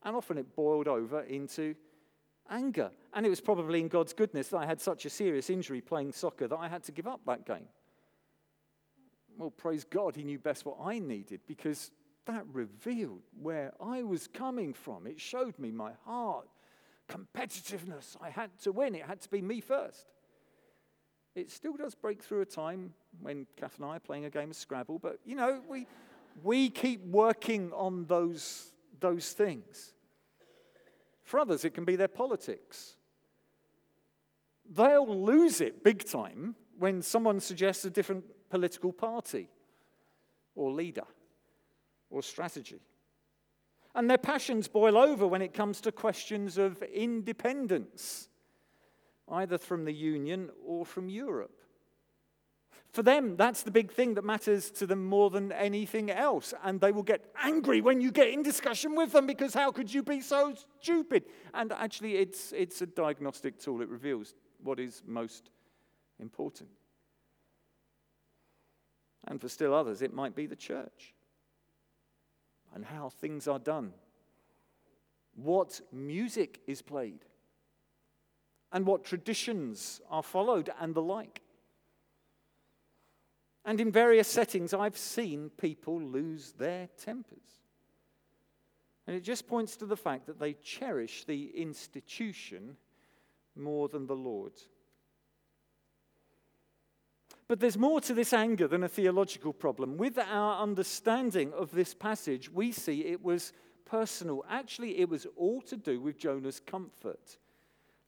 And 0.02 0.14
often 0.14 0.38
it 0.38 0.54
boiled 0.54 0.86
over 0.86 1.22
into 1.22 1.74
anger. 2.50 2.90
And 3.14 3.24
it 3.26 3.30
was 3.30 3.40
probably 3.40 3.80
in 3.80 3.88
God's 3.88 4.12
goodness 4.12 4.48
that 4.48 4.58
I 4.58 4.66
had 4.66 4.80
such 4.80 5.06
a 5.06 5.10
serious 5.10 5.50
injury 5.50 5.80
playing 5.80 6.12
soccer 6.12 6.46
that 6.46 6.56
I 6.56 6.68
had 6.68 6.84
to 6.84 6.92
give 6.92 7.06
up 7.06 7.20
that 7.26 7.46
game. 7.46 7.68
Well, 9.38 9.50
praise 9.50 9.84
God, 9.84 10.16
He 10.16 10.24
knew 10.24 10.38
best 10.38 10.66
what 10.66 10.78
I 10.82 10.98
needed 10.98 11.40
because 11.46 11.90
that 12.28 12.44
revealed 12.52 13.22
where 13.40 13.72
I 13.80 14.02
was 14.02 14.28
coming 14.28 14.74
from. 14.74 15.06
It 15.06 15.18
showed 15.18 15.58
me 15.58 15.72
my 15.72 15.92
heart, 16.04 16.46
competitiveness. 17.08 18.16
I 18.20 18.28
had 18.28 18.50
to 18.62 18.72
win, 18.72 18.94
it 18.94 19.04
had 19.04 19.20
to 19.22 19.30
be 19.30 19.42
me 19.42 19.60
first. 19.60 20.06
It 21.34 21.50
still 21.50 21.74
does 21.74 21.94
break 21.94 22.22
through 22.22 22.42
a 22.42 22.46
time 22.46 22.92
when 23.20 23.46
Kath 23.56 23.76
and 23.78 23.86
I 23.86 23.96
are 23.96 24.00
playing 24.00 24.26
a 24.26 24.30
game 24.30 24.50
of 24.50 24.56
Scrabble, 24.56 24.98
but 24.98 25.18
you 25.24 25.36
know, 25.36 25.62
we, 25.66 25.86
we 26.42 26.68
keep 26.68 27.02
working 27.06 27.72
on 27.72 28.04
those, 28.06 28.72
those 29.00 29.32
things. 29.32 29.94
For 31.24 31.40
others, 31.40 31.64
it 31.64 31.74
can 31.74 31.84
be 31.84 31.96
their 31.96 32.08
politics. 32.08 32.96
They'll 34.70 35.24
lose 35.24 35.60
it 35.62 35.82
big 35.82 36.04
time 36.04 36.56
when 36.78 37.00
someone 37.00 37.40
suggests 37.40 37.84
a 37.86 37.90
different 37.90 38.24
political 38.50 38.92
party 38.92 39.48
or 40.54 40.70
leader 40.72 41.04
or 42.10 42.22
strategy. 42.22 42.80
And 43.94 44.08
their 44.08 44.18
passions 44.18 44.68
boil 44.68 44.96
over 44.96 45.26
when 45.26 45.42
it 45.42 45.54
comes 45.54 45.80
to 45.82 45.92
questions 45.92 46.58
of 46.58 46.82
independence, 46.82 48.28
either 49.28 49.58
from 49.58 49.84
the 49.84 49.92
Union 49.92 50.50
or 50.64 50.86
from 50.86 51.08
Europe. 51.08 51.58
For 52.90 53.02
them, 53.02 53.36
that's 53.36 53.62
the 53.62 53.70
big 53.70 53.92
thing 53.92 54.14
that 54.14 54.24
matters 54.24 54.70
to 54.72 54.86
them 54.86 55.04
more 55.04 55.30
than 55.30 55.52
anything 55.52 56.10
else. 56.10 56.54
And 56.64 56.80
they 56.80 56.90
will 56.90 57.02
get 57.02 57.24
angry 57.42 57.80
when 57.80 58.00
you 58.00 58.10
get 58.10 58.28
in 58.28 58.42
discussion 58.42 58.94
with 58.94 59.12
them 59.12 59.26
because 59.26 59.52
how 59.52 59.72
could 59.72 59.92
you 59.92 60.02
be 60.02 60.20
so 60.20 60.54
stupid? 60.80 61.24
And 61.52 61.72
actually, 61.72 62.16
it's, 62.16 62.52
it's 62.52 62.80
a 62.80 62.86
diagnostic 62.86 63.58
tool, 63.58 63.82
it 63.82 63.88
reveals 63.88 64.34
what 64.62 64.80
is 64.80 65.02
most 65.06 65.50
important. 66.18 66.70
And 69.26 69.40
for 69.40 69.48
still 69.48 69.74
others, 69.74 70.00
it 70.00 70.14
might 70.14 70.34
be 70.34 70.46
the 70.46 70.56
church 70.56 71.14
and 72.78 72.86
how 72.86 73.08
things 73.08 73.48
are 73.48 73.58
done, 73.58 73.92
what 75.34 75.80
music 75.90 76.60
is 76.68 76.80
played, 76.80 77.24
and 78.70 78.86
what 78.86 79.02
traditions 79.02 80.00
are 80.08 80.22
followed, 80.22 80.70
and 80.80 80.94
the 80.94 81.02
like. 81.02 81.40
And 83.64 83.80
in 83.80 83.90
various 83.90 84.28
settings, 84.28 84.72
I've 84.72 84.96
seen 84.96 85.50
people 85.60 86.00
lose 86.00 86.52
their 86.52 86.88
tempers. 87.02 87.58
And 89.08 89.16
it 89.16 89.24
just 89.24 89.48
points 89.48 89.76
to 89.78 89.86
the 89.86 89.96
fact 89.96 90.26
that 90.26 90.38
they 90.38 90.52
cherish 90.52 91.24
the 91.24 91.46
institution 91.60 92.76
more 93.56 93.88
than 93.88 94.06
the 94.06 94.14
Lord. 94.14 94.52
But 97.48 97.60
there's 97.60 97.78
more 97.78 98.00
to 98.02 98.12
this 98.12 98.34
anger 98.34 98.68
than 98.68 98.84
a 98.84 98.88
theological 98.88 99.54
problem. 99.54 99.96
With 99.96 100.18
our 100.18 100.62
understanding 100.62 101.52
of 101.54 101.70
this 101.70 101.94
passage, 101.94 102.52
we 102.52 102.72
see 102.72 103.06
it 103.06 103.24
was 103.24 103.54
personal. 103.86 104.44
Actually, 104.50 104.98
it 104.98 105.08
was 105.08 105.26
all 105.34 105.62
to 105.62 105.76
do 105.78 105.98
with 105.98 106.18
Jonah's 106.18 106.60
comfort. 106.60 107.38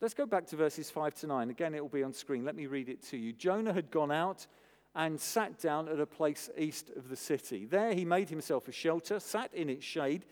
Let's 0.03 0.13
go 0.13 0.27
back 0.27 0.47
to 0.49 0.57
verses 0.57 0.91
5 0.91 1.15
to 1.21 1.27
9. 1.27 1.51
Again, 1.51 1.75
it 1.75 1.81
will 1.81 1.89
be 1.89 2.03
on 2.03 2.13
screen. 2.13 2.45
Let 2.45 2.55
me 2.55 2.67
read 2.67 2.91
it 2.91 3.03
to 3.09 3.17
you. 3.17 3.33
Jonah 3.33 3.73
had 3.73 3.91
gone 3.91 4.13
out 4.13 4.47
and 4.95 5.19
sat 5.19 5.59
down 5.59 5.89
at 5.89 6.01
a 6.01 6.07
place 6.07 6.51
east 6.59 6.91
of 6.97 7.09
the 7.09 7.17
city. 7.17 7.65
There 7.65 7.95
he 7.95 8.05
made 8.05 8.29
himself 8.29 8.69
a 8.69 8.73
shelter, 8.73 9.21
sat 9.21 9.55
in 9.55 9.71
its 9.71 9.85
shade, 9.85 10.27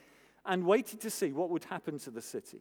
and 0.45 0.67
waited 0.67 1.00
to 1.00 1.11
see 1.11 1.33
what 1.33 1.49
would 1.49 1.65
happen 1.65 1.99
to 2.00 2.11
the 2.11 2.23
city. 2.23 2.61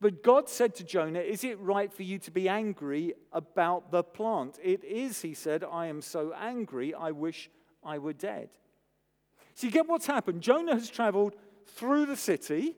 But 0.00 0.22
God 0.22 0.48
said 0.48 0.74
to 0.76 0.84
Jonah, 0.84 1.20
Is 1.20 1.44
it 1.44 1.58
right 1.60 1.92
for 1.92 2.02
you 2.02 2.18
to 2.20 2.30
be 2.30 2.48
angry 2.48 3.14
about 3.32 3.90
the 3.90 4.02
plant? 4.02 4.58
It 4.62 4.82
is, 4.82 5.20
he 5.20 5.34
said. 5.34 5.62
I 5.62 5.86
am 5.86 6.00
so 6.00 6.32
angry, 6.32 6.94
I 6.94 7.10
wish 7.10 7.50
I 7.84 7.98
were 7.98 8.14
dead. 8.14 8.48
So 9.54 9.66
you 9.66 9.72
get 9.72 9.88
what's 9.88 10.06
happened. 10.06 10.40
Jonah 10.40 10.74
has 10.74 10.88
traveled 10.88 11.36
through 11.66 12.06
the 12.06 12.16
city, 12.16 12.76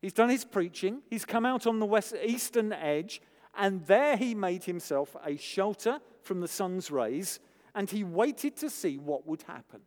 he's 0.00 0.12
done 0.12 0.30
his 0.30 0.44
preaching, 0.44 1.02
he's 1.10 1.24
come 1.24 1.44
out 1.44 1.66
on 1.66 1.78
the 1.78 1.86
west, 1.86 2.14
eastern 2.24 2.72
edge, 2.72 3.20
and 3.56 3.86
there 3.86 4.16
he 4.16 4.34
made 4.34 4.64
himself 4.64 5.14
a 5.24 5.36
shelter 5.36 6.00
from 6.22 6.40
the 6.40 6.48
sun's 6.48 6.90
rays, 6.90 7.38
and 7.74 7.90
he 7.90 8.02
waited 8.02 8.56
to 8.56 8.70
see 8.70 8.98
what 8.98 9.26
would 9.26 9.42
happen, 9.42 9.80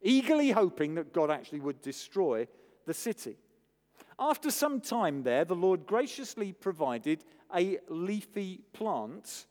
eagerly 0.00 0.50
hoping 0.50 0.94
that 0.94 1.12
God 1.12 1.30
actually 1.30 1.60
would 1.60 1.80
destroy 1.80 2.46
the 2.86 2.94
city. 2.94 3.36
After 4.18 4.50
some 4.50 4.80
time 4.80 5.22
there, 5.22 5.44
the 5.44 5.56
Lord 5.56 5.86
graciously 5.86 6.52
provided 6.52 7.24
a 7.54 7.78
leafy 7.88 8.60
plant 8.72 9.46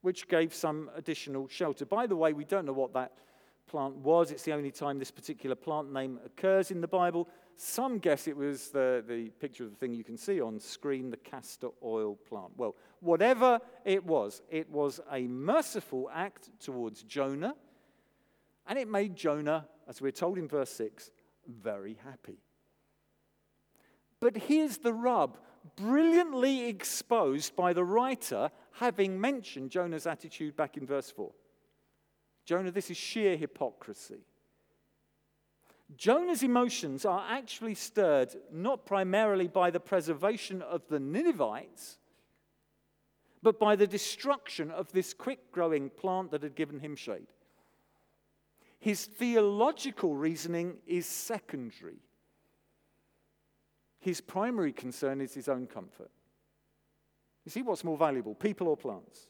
which 0.00 0.28
gave 0.28 0.52
some 0.52 0.90
additional 0.96 1.48
shelter. 1.48 1.86
By 1.86 2.06
the 2.06 2.16
way, 2.16 2.32
we 2.32 2.44
don't 2.44 2.66
know 2.66 2.72
what 2.72 2.92
that 2.94 3.12
plant 3.68 3.96
was. 3.96 4.30
It's 4.30 4.42
the 4.42 4.52
only 4.52 4.72
time 4.72 4.98
this 4.98 5.10
particular 5.10 5.54
plant 5.54 5.92
name 5.92 6.18
occurs 6.26 6.70
in 6.70 6.80
the 6.80 6.88
Bible. 6.88 7.28
Some 7.56 7.98
guess 7.98 8.26
it 8.26 8.36
was 8.36 8.70
the, 8.70 9.04
the 9.06 9.30
picture 9.40 9.64
of 9.64 9.70
the 9.70 9.76
thing 9.76 9.94
you 9.94 10.02
can 10.02 10.16
see 10.16 10.40
on 10.40 10.58
screen, 10.58 11.10
the 11.10 11.16
castor 11.16 11.68
oil 11.82 12.16
plant. 12.28 12.52
Well, 12.56 12.74
whatever 13.00 13.60
it 13.84 14.04
was, 14.04 14.42
it 14.50 14.68
was 14.68 15.00
a 15.12 15.22
merciful 15.28 16.10
act 16.12 16.50
towards 16.60 17.04
Jonah, 17.04 17.54
and 18.66 18.78
it 18.78 18.88
made 18.88 19.14
Jonah, 19.14 19.68
as 19.88 20.00
we're 20.00 20.10
told 20.10 20.38
in 20.38 20.48
verse 20.48 20.70
6, 20.70 21.10
very 21.46 21.98
happy. 22.04 22.38
But 24.22 24.36
here's 24.36 24.78
the 24.78 24.94
rub 24.94 25.36
brilliantly 25.74 26.68
exposed 26.68 27.56
by 27.56 27.72
the 27.72 27.82
writer 27.82 28.52
having 28.74 29.20
mentioned 29.20 29.72
Jonah's 29.72 30.06
attitude 30.06 30.54
back 30.54 30.76
in 30.76 30.86
verse 30.86 31.10
4. 31.10 31.32
Jonah, 32.44 32.70
this 32.70 32.88
is 32.88 32.96
sheer 32.96 33.36
hypocrisy. 33.36 34.20
Jonah's 35.96 36.44
emotions 36.44 37.04
are 37.04 37.24
actually 37.28 37.74
stirred 37.74 38.32
not 38.52 38.86
primarily 38.86 39.48
by 39.48 39.72
the 39.72 39.80
preservation 39.80 40.62
of 40.62 40.86
the 40.88 41.00
Ninevites, 41.00 41.98
but 43.42 43.58
by 43.58 43.74
the 43.74 43.88
destruction 43.88 44.70
of 44.70 44.92
this 44.92 45.14
quick 45.14 45.50
growing 45.50 45.90
plant 45.90 46.30
that 46.30 46.44
had 46.44 46.54
given 46.54 46.78
him 46.78 46.94
shade. 46.94 47.26
His 48.78 49.04
theological 49.04 50.14
reasoning 50.14 50.76
is 50.86 51.06
secondary. 51.06 51.98
His 54.02 54.20
primary 54.20 54.72
concern 54.72 55.20
is 55.20 55.32
his 55.32 55.48
own 55.48 55.68
comfort. 55.68 56.10
You 57.44 57.50
see, 57.52 57.62
what's 57.62 57.84
more 57.84 57.96
valuable, 57.96 58.34
people 58.34 58.66
or 58.66 58.76
plants? 58.76 59.28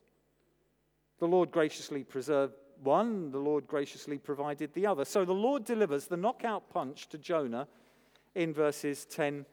The 1.19 1.29
Lord 1.29 1.51
graciously 1.51 2.05
preserved 2.05 2.55
one, 2.83 3.31
the 3.31 3.39
Lord 3.39 3.67
graciously 3.67 4.17
provided 4.17 4.73
the 4.73 4.87
other. 4.87 5.05
So 5.05 5.27
the 5.27 5.35
Lord 5.35 5.67
delivers 5.67 6.07
the 6.07 6.17
knockout 6.17 6.71
punch 6.71 7.11
to 7.11 7.19
Jonah 7.19 7.69
in 8.35 8.55
verses 8.55 9.05
10 9.05 9.45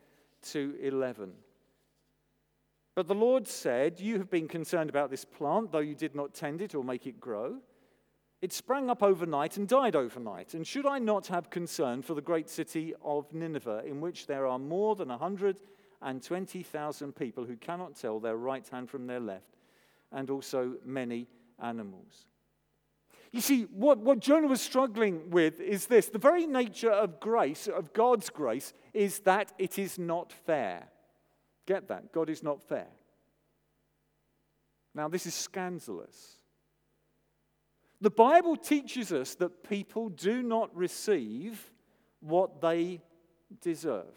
to 0.51 0.75
11. 0.81 1.33
But 2.95 3.07
the 3.07 3.13
Lord 3.13 3.45
said, 3.45 3.99
You 3.99 4.19
have 4.19 4.29
been 4.29 4.47
concerned 4.47 4.89
about 4.89 5.09
this 5.11 5.25
plant, 5.25 5.73
though 5.73 5.79
you 5.79 5.95
did 5.95 6.15
not 6.15 6.33
tend 6.33 6.61
it 6.61 6.75
or 6.75 6.83
make 6.83 7.05
it 7.07 7.19
grow. 7.19 7.57
It 8.41 8.53
sprang 8.53 8.89
up 8.89 9.03
overnight 9.03 9.57
and 9.57 9.67
died 9.67 9.95
overnight. 9.95 10.53
And 10.53 10.65
should 10.65 10.85
I 10.85 10.99
not 10.99 11.27
have 11.27 11.49
concern 11.49 12.01
for 12.01 12.13
the 12.13 12.21
great 12.21 12.49
city 12.49 12.93
of 13.03 13.33
Nineveh, 13.33 13.83
in 13.85 13.99
which 13.99 14.27
there 14.27 14.47
are 14.47 14.59
more 14.59 14.95
than 14.95 15.09
120,000 15.09 17.15
people 17.15 17.43
who 17.43 17.57
cannot 17.57 17.95
tell 17.95 18.19
their 18.19 18.37
right 18.37 18.67
hand 18.69 18.89
from 18.89 19.07
their 19.07 19.19
left, 19.19 19.57
and 20.11 20.29
also 20.29 20.75
many 20.85 21.27
animals? 21.61 22.27
You 23.31 23.41
see, 23.41 23.63
what, 23.63 23.99
what 23.99 24.19
Jonah 24.19 24.47
was 24.47 24.61
struggling 24.61 25.29
with 25.29 25.59
is 25.59 25.85
this 25.85 26.07
the 26.07 26.17
very 26.17 26.47
nature 26.47 26.91
of 26.91 27.19
grace, 27.19 27.67
of 27.67 27.93
God's 27.93 28.29
grace, 28.29 28.73
is 28.93 29.19
that 29.19 29.53
it 29.59 29.77
is 29.77 29.99
not 29.99 30.31
fair. 30.31 30.87
Get 31.67 31.89
that? 31.89 32.11
God 32.11 32.29
is 32.29 32.41
not 32.41 32.63
fair. 32.63 32.87
Now, 34.95 35.07
this 35.07 35.27
is 35.27 35.35
scandalous. 35.35 36.38
The 38.01 38.09
Bible 38.09 38.55
teaches 38.55 39.11
us 39.11 39.35
that 39.35 39.67
people 39.67 40.09
do 40.09 40.41
not 40.41 40.73
receive 40.75 41.71
what 42.21 42.61
they 42.61 43.01
deserve. 43.61 44.15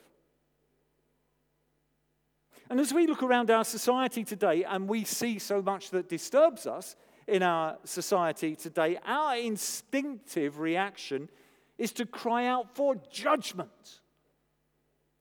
And 2.71 2.81
as 2.81 2.95
we 2.95 3.07
look 3.07 3.23
around 3.23 3.51
our 3.51 3.65
society 3.65 4.25
today 4.25 4.65
and 4.65 4.89
we 4.89 5.05
see 5.05 5.39
so 5.39 5.61
much 5.61 5.91
that 5.91 6.09
disturbs 6.09 6.67
us 6.67 6.97
in 7.27 7.43
our 7.43 7.77
society 7.85 8.55
today, 8.55 8.99
our 9.05 9.37
instinctive 9.37 10.59
reaction 10.59 11.29
is 11.77 11.93
to 11.93 12.07
cry 12.07 12.47
out 12.47 12.75
for 12.75 12.97
judgment 13.11 14.01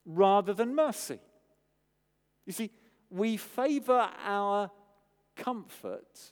rather 0.05 0.53
than 0.53 0.75
mercy. 0.75 1.19
You 2.45 2.53
see, 2.53 2.71
we 3.09 3.37
favor 3.37 4.09
our 4.23 4.71
comfort 5.35 6.31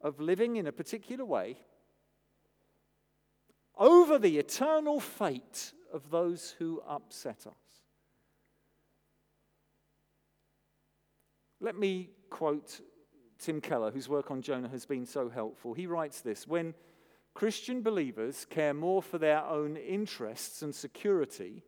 of 0.00 0.20
living 0.20 0.56
in 0.56 0.66
a 0.66 0.72
particular 0.72 1.24
way 1.24 1.56
over 3.76 4.18
the 4.18 4.38
eternal 4.38 5.00
fate 5.00 5.72
of 5.92 6.10
those 6.10 6.54
who 6.58 6.82
upset 6.86 7.46
us. 7.46 7.80
Let 11.60 11.76
me 11.76 12.10
quote 12.28 12.80
Tim 13.38 13.60
Keller, 13.60 13.90
whose 13.90 14.08
work 14.08 14.30
on 14.30 14.42
Jonah 14.42 14.68
has 14.68 14.86
been 14.86 15.06
so 15.06 15.28
helpful. 15.28 15.74
He 15.74 15.86
writes 15.86 16.20
this 16.20 16.46
When 16.46 16.74
Christian 17.34 17.82
believers 17.82 18.46
care 18.48 18.74
more 18.74 19.02
for 19.02 19.18
their 19.18 19.44
own 19.44 19.76
interests 19.76 20.62
and 20.62 20.74
security 20.74 21.64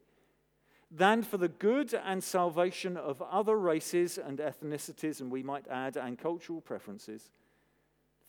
than 0.90 1.22
for 1.22 1.38
the 1.38 1.48
good 1.48 1.94
and 1.94 2.22
salvation 2.22 2.98
of 2.98 3.22
other 3.22 3.58
races 3.58 4.18
and 4.18 4.38
ethnicities, 4.38 5.20
and 5.20 5.32
we 5.32 5.42
might 5.42 5.66
add, 5.68 5.96
and 5.96 6.18
cultural 6.18 6.60
preferences, 6.60 7.30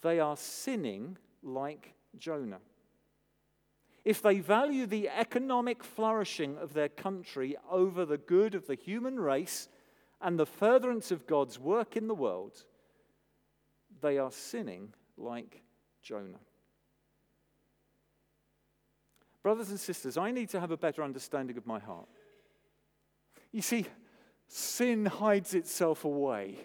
they 0.04 0.20
are 0.20 0.38
sinning 0.38 1.18
like 1.42 1.94
Jonah. 2.18 2.60
If 4.06 4.22
they 4.22 4.40
value 4.40 4.86
the 4.86 5.10
economic 5.10 5.84
flourishing 5.84 6.58
of 6.58 6.74
their 6.74 6.90
country 6.90 7.56
over 7.72 8.06
the 8.06 8.18
good 8.18 8.54
of 8.54 8.68
the 8.68 8.76
human 8.76 9.18
race 9.18 9.70
and 10.22 10.38
the 10.38 10.46
furtherance 10.46 11.10
of 11.10 11.26
God's 11.26 11.58
work 11.58 11.96
in 11.96 12.08
the 12.08 12.14
world, 12.14 12.66
they 14.02 14.18
are 14.18 14.32
sinning 14.32 14.94
like 15.18 15.62
Jonah. 16.02 16.40
Brothers 19.42 19.70
and 19.70 19.80
sisters, 19.80 20.18
I 20.18 20.32
need 20.32 20.50
to 20.50 20.60
have 20.60 20.72
a 20.72 20.78
better 20.78 21.04
understanding 21.04 21.58
of 21.58 21.66
my 21.66 21.80
heart. 21.80 22.08
You 23.52 23.62
see, 23.62 23.86
sin 24.48 25.06
hides 25.06 25.54
itself 25.54 26.04
away 26.04 26.58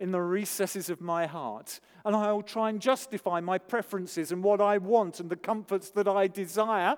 in 0.00 0.12
the 0.12 0.20
recesses 0.20 0.90
of 0.90 1.00
my 1.00 1.26
heart, 1.26 1.80
and 2.04 2.14
I 2.14 2.32
will 2.32 2.42
try 2.42 2.70
and 2.70 2.80
justify 2.80 3.40
my 3.40 3.58
preferences 3.58 4.30
and 4.30 4.42
what 4.42 4.60
I 4.60 4.78
want 4.78 5.18
and 5.20 5.28
the 5.28 5.36
comforts 5.36 5.90
that 5.90 6.06
I 6.06 6.28
desire. 6.28 6.96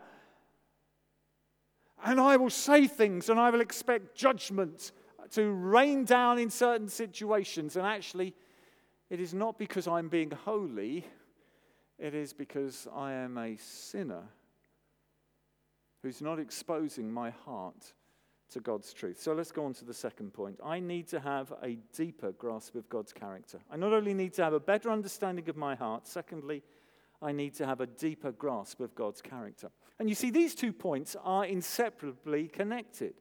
And 2.05 2.21
I 2.21 2.37
will 2.37 2.51
say 2.51 2.87
things 2.87 3.29
and 3.29 3.39
I 3.41 3.51
will 3.51 3.61
expect 3.61 4.15
judgment 4.15 4.93
to 5.33 5.51
rain 5.51 6.05
down 6.05 6.39
in 6.39 6.51
certain 6.51 6.89
situations. 6.89 7.77
And 7.77 7.87
actually, 7.87 8.35
it 9.09 9.21
is 9.21 9.35
not 9.35 9.59
because 9.59 9.87
I'm 9.87 10.09
being 10.09 10.31
holy, 10.31 11.07
it 11.99 12.15
is 12.15 12.33
because 12.33 12.87
I 12.95 13.13
am 13.13 13.37
a 13.39 13.57
sinner 13.57 14.23
who's 16.03 16.23
not 16.23 16.39
exposing 16.39 17.13
my 17.13 17.31
heart 17.31 17.93
to 18.51 18.61
God's 18.61 18.93
truth. 18.93 19.21
So 19.21 19.33
let's 19.33 19.53
go 19.53 19.65
on 19.65 19.75
to 19.75 19.85
the 19.85 19.95
second 19.95 20.33
point. 20.33 20.59
I 20.65 20.81
need 20.81 21.09
to 21.09 21.21
have 21.21 21.53
a 21.63 21.79
deeper 21.97 22.33
grasp 22.33 22.75
of 22.75 22.89
God's 22.89 23.13
character. 23.13 23.61
I 23.71 23.77
not 23.77 23.93
only 23.93 24.15
need 24.15 24.35
to 24.35 24.45
have 24.45 24.53
a 24.53 24.61
better 24.61 24.91
understanding 24.91 25.49
of 25.49 25.57
my 25.57 25.75
heart, 25.75 26.07
secondly, 26.07 26.63
I 27.23 27.33
need 27.33 27.55
to 27.55 27.67
have 27.67 27.81
a 27.81 27.87
deeper 27.87 28.33
grasp 28.33 28.81
of 28.81 28.95
God's 28.95 29.21
character. 29.21 29.71
And 29.99 30.09
you 30.09 30.15
see, 30.15 30.31
these 30.31 30.55
two 30.55 30.73
points 30.73 31.17
are 31.23 31.45
inseparably 31.45 32.49
connected. 32.49 33.15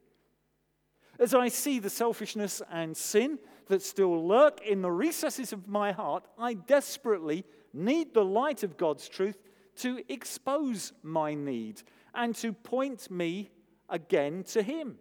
As 1.19 1.33
I 1.33 1.49
see 1.49 1.79
the 1.79 1.89
selfishness 1.89 2.61
and 2.71 2.95
sin 2.95 3.39
that 3.67 3.81
still 3.81 4.25
lurk 4.25 4.61
in 4.65 4.81
the 4.81 4.91
recesses 4.91 5.51
of 5.51 5.67
my 5.67 5.91
heart, 5.91 6.25
I 6.37 6.53
desperately 6.53 7.43
need 7.73 8.13
the 8.13 8.23
light 8.23 8.63
of 8.63 8.77
God's 8.77 9.09
truth 9.09 9.37
to 9.77 10.01
expose 10.07 10.93
my 11.03 11.33
need 11.33 11.83
and 12.13 12.33
to 12.35 12.53
point 12.53 13.11
me 13.11 13.51
again 13.89 14.43
to 14.43 14.63
Him. 14.63 14.97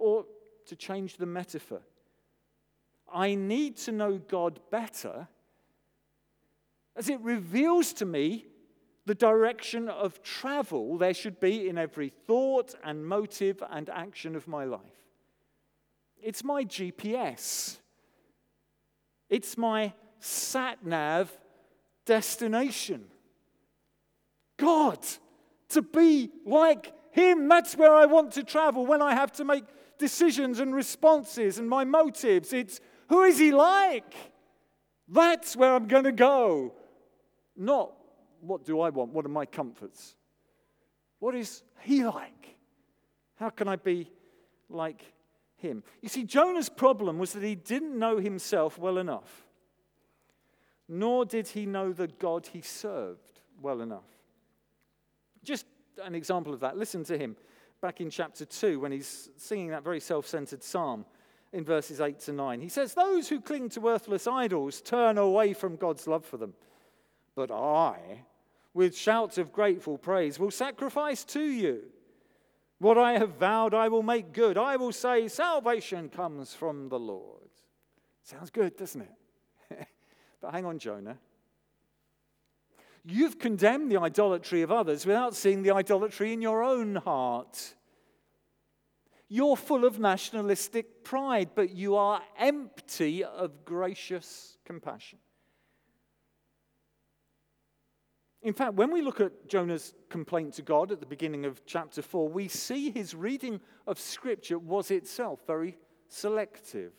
Or 0.00 0.24
to 0.66 0.76
change 0.76 1.18
the 1.18 1.26
metaphor, 1.26 1.82
I 3.12 3.34
need 3.34 3.76
to 3.78 3.92
know 3.92 4.18
God 4.18 4.60
better 4.70 5.28
as 6.96 7.08
it 7.08 7.20
reveals 7.20 7.92
to 7.94 8.06
me 8.06 8.46
the 9.06 9.14
direction 9.14 9.88
of 9.88 10.22
travel 10.22 10.96
there 10.96 11.14
should 11.14 11.38
be 11.38 11.68
in 11.68 11.76
every 11.76 12.08
thought 12.08 12.74
and 12.82 13.04
motive 13.04 13.62
and 13.70 13.90
action 13.90 14.34
of 14.36 14.48
my 14.48 14.64
life. 14.64 14.80
It's 16.22 16.44
my 16.44 16.64
GPS, 16.64 17.78
it's 19.28 19.58
my 19.58 19.92
sat 20.18 20.84
nav 20.84 21.30
destination. 22.06 23.04
God, 24.56 24.98
to 25.70 25.82
be 25.82 26.30
like 26.44 26.92
Him, 27.12 27.48
that's 27.48 27.76
where 27.76 27.94
I 27.94 28.06
want 28.06 28.32
to 28.32 28.44
travel 28.44 28.86
when 28.86 29.02
I 29.02 29.14
have 29.14 29.32
to 29.32 29.44
make 29.44 29.64
decisions 30.00 30.58
and 30.58 30.74
responses 30.74 31.58
and 31.58 31.68
my 31.68 31.84
motives. 31.84 32.52
It's 32.52 32.80
who 33.08 33.22
is 33.22 33.38
He 33.38 33.52
like? 33.52 34.12
That's 35.08 35.54
where 35.54 35.74
I'm 35.74 35.86
going 35.86 36.04
to 36.04 36.12
go. 36.12 36.74
Not 37.56 37.92
what 38.40 38.64
do 38.64 38.80
I 38.80 38.90
want? 38.90 39.12
What 39.12 39.24
are 39.24 39.28
my 39.28 39.46
comforts? 39.46 40.16
What 41.20 41.36
is 41.36 41.62
He 41.82 42.04
like? 42.04 42.56
How 43.36 43.50
can 43.50 43.68
I 43.68 43.76
be 43.76 44.10
like 44.68 45.04
Him? 45.56 45.84
You 46.02 46.08
see, 46.08 46.24
Jonah's 46.24 46.68
problem 46.68 47.18
was 47.18 47.32
that 47.34 47.44
he 47.44 47.54
didn't 47.54 47.96
know 47.96 48.18
himself 48.18 48.78
well 48.78 48.98
enough 48.98 49.46
nor 50.90 51.24
did 51.24 51.46
he 51.46 51.64
know 51.66 51.92
the 51.92 52.08
God 52.08 52.48
he 52.52 52.60
served 52.60 53.40
well 53.62 53.80
enough. 53.80 54.08
Just 55.44 55.64
an 56.02 56.16
example 56.16 56.52
of 56.52 56.60
that. 56.60 56.76
Listen 56.76 57.04
to 57.04 57.16
him 57.16 57.36
back 57.80 58.00
in 58.00 58.10
chapter 58.10 58.44
2 58.44 58.80
when 58.80 58.92
he's 58.92 59.30
singing 59.36 59.68
that 59.68 59.84
very 59.84 60.00
self 60.00 60.26
centered 60.26 60.62
psalm 60.62 61.04
in 61.52 61.64
verses 61.64 62.00
8 62.00 62.18
to 62.20 62.32
9. 62.32 62.60
He 62.60 62.68
says, 62.68 62.94
Those 62.94 63.28
who 63.28 63.40
cling 63.40 63.68
to 63.70 63.80
worthless 63.80 64.26
idols 64.26 64.80
turn 64.80 65.18
away 65.18 65.52
from 65.52 65.76
God's 65.76 66.06
love 66.06 66.24
for 66.24 66.36
them. 66.36 66.54
But 67.34 67.50
I, 67.50 68.24
with 68.74 68.96
shouts 68.96 69.38
of 69.38 69.52
grateful 69.52 69.98
praise, 69.98 70.38
will 70.38 70.50
sacrifice 70.50 71.24
to 71.24 71.42
you. 71.42 71.82
What 72.78 72.98
I 72.98 73.18
have 73.18 73.36
vowed, 73.36 73.74
I 73.74 73.88
will 73.88 74.02
make 74.02 74.32
good. 74.32 74.56
I 74.56 74.76
will 74.76 74.92
say, 74.92 75.28
Salvation 75.28 76.08
comes 76.08 76.54
from 76.54 76.88
the 76.88 76.98
Lord. 76.98 77.40
Sounds 78.22 78.50
good, 78.50 78.76
doesn't 78.76 79.02
it? 79.02 79.86
But 80.40 80.52
hang 80.52 80.64
on, 80.64 80.78
Jonah. 80.78 81.18
You've 83.04 83.38
condemned 83.38 83.90
the 83.90 84.00
idolatry 84.00 84.62
of 84.62 84.70
others 84.70 85.06
without 85.06 85.34
seeing 85.34 85.62
the 85.62 85.72
idolatry 85.72 86.32
in 86.32 86.42
your 86.42 86.62
own 86.62 86.96
heart. 86.96 87.74
You're 89.28 89.56
full 89.56 89.84
of 89.84 89.98
nationalistic 89.98 91.04
pride, 91.04 91.50
but 91.54 91.70
you 91.70 91.96
are 91.96 92.20
empty 92.38 93.24
of 93.24 93.64
gracious 93.64 94.58
compassion. 94.64 95.18
In 98.42 98.54
fact, 98.54 98.74
when 98.74 98.90
we 98.90 99.02
look 99.02 99.20
at 99.20 99.48
Jonah's 99.48 99.94
complaint 100.08 100.54
to 100.54 100.62
God 100.62 100.92
at 100.92 101.00
the 101.00 101.06
beginning 101.06 101.44
of 101.44 101.64
chapter 101.66 102.02
4, 102.02 102.28
we 102.28 102.48
see 102.48 102.90
his 102.90 103.14
reading 103.14 103.60
of 103.86 104.00
Scripture 104.00 104.58
was 104.58 104.90
itself 104.90 105.40
very 105.46 105.76
selective. 106.08 106.92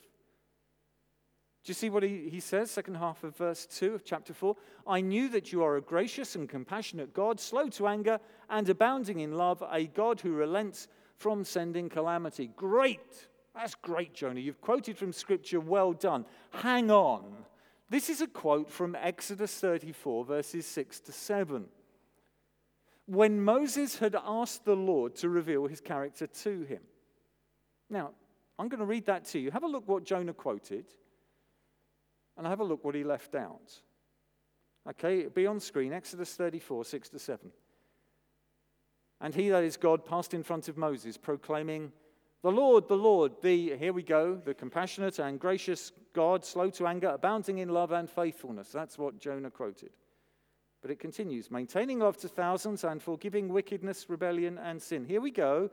Do 1.64 1.70
you 1.70 1.74
see 1.74 1.90
what 1.90 2.02
he, 2.02 2.28
he 2.28 2.40
says, 2.40 2.72
second 2.72 2.96
half 2.96 3.22
of 3.22 3.36
verse 3.36 3.66
2 3.66 3.94
of 3.94 4.04
chapter 4.04 4.34
4? 4.34 4.56
I 4.84 5.00
knew 5.00 5.28
that 5.28 5.52
you 5.52 5.62
are 5.62 5.76
a 5.76 5.80
gracious 5.80 6.34
and 6.34 6.48
compassionate 6.48 7.14
God, 7.14 7.38
slow 7.38 7.68
to 7.70 7.86
anger 7.86 8.18
and 8.50 8.68
abounding 8.68 9.20
in 9.20 9.36
love, 9.36 9.62
a 9.70 9.86
God 9.86 10.20
who 10.20 10.32
relents 10.32 10.88
from 11.16 11.44
sending 11.44 11.88
calamity. 11.88 12.50
Great! 12.56 13.28
That's 13.54 13.76
great, 13.76 14.12
Jonah. 14.12 14.40
You've 14.40 14.60
quoted 14.60 14.98
from 14.98 15.12
Scripture. 15.12 15.60
Well 15.60 15.92
done. 15.92 16.24
Hang 16.50 16.90
on. 16.90 17.24
This 17.88 18.08
is 18.10 18.22
a 18.22 18.26
quote 18.26 18.68
from 18.68 18.96
Exodus 18.96 19.54
34, 19.60 20.24
verses 20.24 20.66
6 20.66 21.00
to 21.00 21.12
7. 21.12 21.66
When 23.06 23.40
Moses 23.40 23.98
had 23.98 24.16
asked 24.16 24.64
the 24.64 24.74
Lord 24.74 25.14
to 25.16 25.28
reveal 25.28 25.66
his 25.66 25.80
character 25.80 26.26
to 26.26 26.62
him. 26.62 26.80
Now, 27.88 28.12
I'm 28.58 28.68
going 28.68 28.80
to 28.80 28.86
read 28.86 29.06
that 29.06 29.26
to 29.26 29.38
you. 29.38 29.50
Have 29.50 29.64
a 29.64 29.68
look 29.68 29.86
what 29.86 30.04
Jonah 30.04 30.32
quoted 30.32 30.86
and 32.36 32.46
have 32.46 32.60
a 32.60 32.64
look 32.64 32.84
what 32.84 32.94
he 32.94 33.04
left 33.04 33.34
out. 33.34 33.80
Okay, 34.88 35.26
be 35.28 35.46
on 35.46 35.60
screen, 35.60 35.92
Exodus 35.92 36.34
34, 36.34 36.84
6 36.84 37.08
to 37.10 37.18
7. 37.18 37.52
And 39.20 39.34
he, 39.34 39.48
that 39.50 39.62
is 39.62 39.76
God, 39.76 40.04
passed 40.04 40.34
in 40.34 40.42
front 40.42 40.68
of 40.68 40.76
Moses, 40.76 41.16
proclaiming, 41.16 41.92
The 42.42 42.50
Lord, 42.50 42.88
the 42.88 42.96
Lord, 42.96 43.32
the, 43.40 43.76
here 43.76 43.92
we 43.92 44.02
go, 44.02 44.34
the 44.34 44.54
compassionate 44.54 45.20
and 45.20 45.38
gracious 45.38 45.92
God, 46.12 46.44
slow 46.44 46.70
to 46.70 46.88
anger, 46.88 47.10
abounding 47.10 47.58
in 47.58 47.68
love 47.68 47.92
and 47.92 48.10
faithfulness. 48.10 48.70
That's 48.72 48.98
what 48.98 49.20
Jonah 49.20 49.50
quoted. 49.50 49.90
But 50.80 50.90
it 50.90 50.98
continues, 50.98 51.48
maintaining 51.48 52.00
love 52.00 52.16
to 52.18 52.28
thousands 52.28 52.82
and 52.82 53.00
forgiving 53.00 53.48
wickedness, 53.48 54.10
rebellion, 54.10 54.58
and 54.58 54.82
sin. 54.82 55.04
Here 55.04 55.20
we 55.20 55.30
go. 55.30 55.70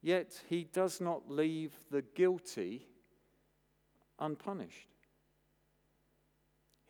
Yet 0.00 0.42
he 0.48 0.64
does 0.64 0.98
not 1.02 1.30
leave 1.30 1.78
the 1.90 2.00
guilty 2.00 2.88
unpunished. 4.18 4.89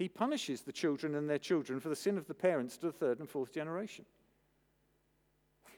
He 0.00 0.08
punishes 0.08 0.62
the 0.62 0.72
children 0.72 1.14
and 1.14 1.28
their 1.28 1.38
children 1.38 1.78
for 1.78 1.90
the 1.90 1.94
sin 1.94 2.16
of 2.16 2.26
the 2.26 2.32
parents 2.32 2.78
to 2.78 2.86
the 2.86 2.92
third 2.92 3.20
and 3.20 3.28
fourth 3.28 3.52
generation. 3.52 4.06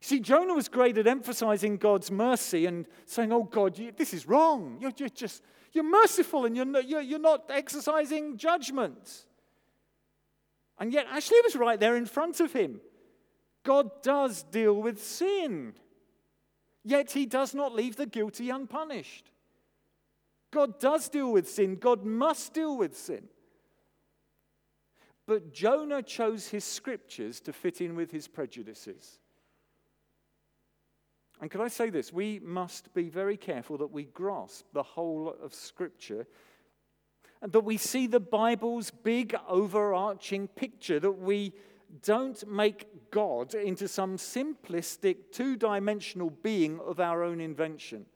See, 0.01 0.21
Jonah 0.21 0.55
was 0.55 0.69
great 0.69 0.97
at 0.97 1.09
emphasizing 1.09 1.77
God's 1.77 2.09
mercy 2.09 2.67
and 2.67 2.87
saying, 3.05 3.33
Oh, 3.33 3.43
God, 3.43 3.77
you, 3.77 3.91
this 3.91 4.15
is 4.15 4.29
wrong. 4.29 4.79
You're, 4.81 4.93
you're, 4.97 5.09
just, 5.09 5.43
you're 5.73 5.83
merciful 5.83 6.45
and 6.45 6.57
you're 6.57 6.81
you're, 6.83 7.01
you're 7.01 7.19
not 7.19 7.51
exercising 7.51 8.37
judgment. 8.37 9.27
And 10.79 10.93
yet, 10.93 11.07
actually, 11.11 11.39
it 11.39 11.47
was 11.47 11.57
right 11.57 11.81
there 11.81 11.97
in 11.97 12.07
front 12.07 12.39
of 12.39 12.53
him. 12.53 12.81
God 13.65 13.91
does 14.03 14.45
deal 14.45 14.75
with 14.75 15.03
sin, 15.03 15.75
yet 16.85 17.11
he 17.11 17.27
does 17.27 17.55
not 17.57 17.75
leave 17.75 17.97
the 17.97 18.07
guilty 18.07 18.51
unpunished. 18.51 19.33
God 20.53 20.79
does 20.79 21.09
deal 21.09 21.33
with 21.33 21.51
sin, 21.51 21.75
God 21.75 22.05
must 22.05 22.55
deal 22.55 22.77
with 22.77 22.97
sin. 22.97 23.29
But 25.27 25.53
Jonah 25.53 26.03
chose 26.03 26.49
his 26.49 26.65
scriptures 26.65 27.41
to 27.41 27.53
fit 27.53 27.81
in 27.81 27.95
with 27.95 28.11
his 28.11 28.29
prejudices. 28.29 29.19
And 31.41 31.51
could 31.51 31.61
I 31.61 31.69
say 31.69 31.91
this? 31.91 32.13
We 32.13 32.39
must 32.39 32.95
be 32.95 33.09
very 33.09 33.37
careful 33.37 33.77
that 33.79 33.91
we 33.91 34.05
grasp 34.05 34.67
the 34.73 34.83
whole 34.83 35.35
of 35.43 35.53
Scripture 35.53 36.27
and 37.43 37.51
that 37.51 37.65
we 37.65 37.77
see 37.77 38.07
the 38.07 38.21
Bible's 38.21 38.93
big 38.93 39.35
overarching 39.49 40.47
picture, 40.47 41.01
that 41.01 41.19
we 41.19 41.53
don't 42.01 42.47
make 42.49 43.11
God 43.11 43.55
into 43.55 43.89
some 43.89 44.17
simplistic 44.17 45.33
two 45.33 45.57
dimensional 45.57 46.31
being 46.31 46.79
of 46.79 47.01
our 47.01 47.25
own 47.25 47.41
invention, 47.41 48.07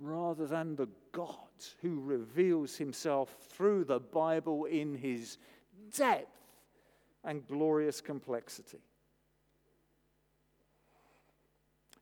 rather 0.00 0.48
than 0.48 0.74
the 0.74 0.88
God 1.12 1.36
who 1.80 2.00
reveals 2.00 2.76
himself 2.76 3.36
through 3.48 3.84
the 3.84 4.00
Bible 4.00 4.64
in 4.64 4.96
his 4.96 5.38
depth 5.94 6.30
and 7.24 7.46
glorious 7.46 8.00
complexity. 8.00 8.78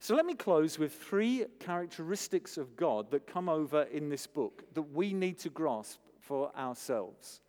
So 0.01 0.15
let 0.15 0.27
me 0.27 0.35
close 0.35 0.79
with 0.79 0.93
three 0.93 1.47
characteristics 1.61 2.59
of 2.59 2.77
God 2.77 3.11
that 3.11 3.27
come 3.27 3.49
over 3.49 3.85
in 3.85 4.11
this 4.11 4.27
book 4.27 4.63
that 4.75 4.83
we 4.83 5.15
need 5.15 5.39
to 5.39 5.49
grasp 5.49 5.99
for 6.21 6.55
ourselves. 6.55 7.41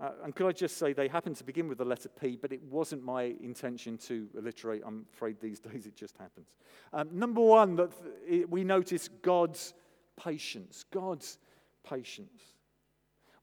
Uh, 0.00 0.10
and 0.24 0.34
could 0.34 0.46
I 0.46 0.52
just 0.52 0.78
say 0.78 0.92
they 0.92 1.08
happen 1.08 1.34
to 1.34 1.44
begin 1.44 1.68
with 1.68 1.78
the 1.78 1.84
letter 1.84 2.08
P, 2.08 2.36
but 2.40 2.52
it 2.52 2.62
wasn't 2.64 3.04
my 3.04 3.34
intention 3.40 3.98
to 3.98 4.28
alliterate. 4.36 4.82
I'm 4.84 5.06
afraid 5.12 5.40
these 5.40 5.60
days 5.72 5.86
it 5.86 5.96
just 5.96 6.16
happens. 6.18 6.48
Um, 6.92 7.08
number 7.12 7.40
one, 7.40 7.76
that 7.76 7.92
we 8.48 8.64
notice 8.64 9.08
God's 9.22 9.74
patience. 10.16 10.84
God's 10.90 11.38
patience. 11.84 12.42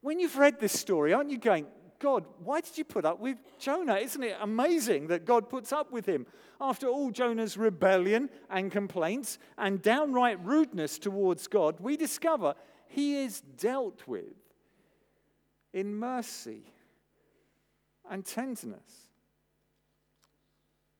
When 0.06 0.20
you've 0.20 0.38
read 0.38 0.60
this 0.60 0.78
story, 0.78 1.12
aren't 1.12 1.32
you 1.32 1.36
going, 1.36 1.66
God, 1.98 2.26
why 2.44 2.60
did 2.60 2.78
you 2.78 2.84
put 2.84 3.04
up 3.04 3.18
with 3.18 3.38
Jonah? 3.58 3.96
Isn't 3.96 4.22
it 4.22 4.36
amazing 4.40 5.08
that 5.08 5.24
God 5.24 5.48
puts 5.48 5.72
up 5.72 5.90
with 5.90 6.06
him? 6.06 6.26
After 6.60 6.86
all 6.86 7.10
Jonah's 7.10 7.56
rebellion 7.56 8.30
and 8.48 8.70
complaints 8.70 9.40
and 9.58 9.82
downright 9.82 10.38
rudeness 10.44 11.00
towards 11.00 11.48
God, 11.48 11.80
we 11.80 11.96
discover 11.96 12.54
he 12.86 13.24
is 13.24 13.40
dealt 13.40 14.06
with 14.06 14.36
in 15.72 15.92
mercy 15.92 16.62
and 18.08 18.24
tenderness. 18.24 19.08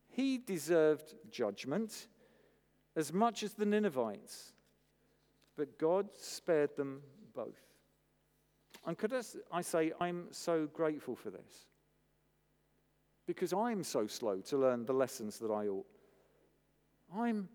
He 0.09 0.37
deserved 0.37 1.14
judgment, 1.31 2.09
as 2.97 3.12
much 3.12 3.45
as 3.45 3.53
the 3.53 3.66
Ninevites, 3.66 4.53
but 5.57 5.79
God 5.79 6.09
spared 6.16 6.75
them 6.75 7.03
both. 7.33 7.65
And 8.87 8.96
could 8.96 9.12
I 9.53 9.62
say, 9.62 9.92
I'm 10.01 10.29
so 10.31 10.66
grateful 10.72 11.16
for 11.16 11.31
this 11.31 11.66
because 13.27 13.53
I'm 13.53 13.83
so 13.83 14.07
slow 14.07 14.40
to 14.42 14.57
learn 14.57 14.87
the 14.87 14.92
lessons 14.92 15.38
that 15.40 15.51
I 15.51 15.66
ought. 15.66 15.87
I'm 17.14 17.49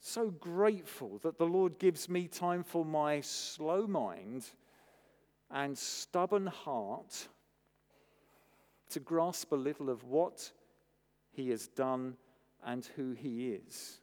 so 0.00 0.30
grateful 0.30 1.18
that 1.22 1.38
the 1.38 1.46
Lord 1.46 1.78
gives 1.78 2.08
me 2.08 2.26
time 2.26 2.64
for 2.64 2.84
my 2.84 3.20
slow 3.20 3.86
mind 3.86 4.44
and 5.48 5.78
stubborn 5.78 6.46
heart 6.46 7.28
to 8.90 8.98
grasp 8.98 9.52
a 9.52 9.56
little 9.56 9.88
of 9.88 10.02
what 10.02 10.50
He 11.30 11.50
has 11.50 11.68
done 11.68 12.16
and 12.64 12.84
who 12.96 13.12
He 13.12 13.50
is. 13.50 14.00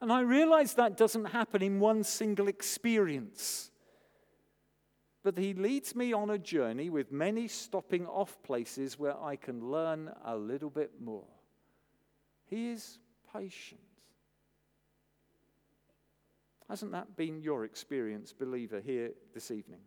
And 0.00 0.10
I 0.10 0.20
realize 0.20 0.74
that 0.74 0.96
doesn't 0.96 1.26
happen 1.26 1.62
in 1.62 1.78
one 1.78 2.02
single 2.02 2.48
experience. 2.48 3.70
But 5.26 5.38
he 5.38 5.54
leads 5.54 5.96
me 5.96 6.12
on 6.12 6.30
a 6.30 6.38
journey 6.38 6.88
with 6.88 7.10
many 7.10 7.48
stopping 7.48 8.06
off 8.06 8.40
places 8.44 8.96
where 8.96 9.20
I 9.20 9.34
can 9.34 9.72
learn 9.72 10.08
a 10.24 10.36
little 10.36 10.70
bit 10.70 11.00
more. 11.00 11.26
He 12.44 12.68
is 12.68 13.00
patient. 13.34 13.80
Hasn't 16.68 16.92
that 16.92 17.16
been 17.16 17.40
your 17.40 17.64
experience, 17.64 18.32
believer, 18.32 18.80
here 18.80 19.10
this 19.34 19.50
evening? 19.50 19.80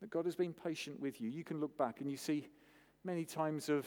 That 0.00 0.10
God 0.10 0.24
has 0.24 0.34
been 0.34 0.54
patient 0.54 0.98
with 0.98 1.20
you. 1.20 1.30
You 1.30 1.44
can 1.44 1.60
look 1.60 1.78
back 1.78 2.00
and 2.00 2.10
you 2.10 2.16
see 2.16 2.48
many 3.04 3.24
times 3.24 3.68
of 3.68 3.86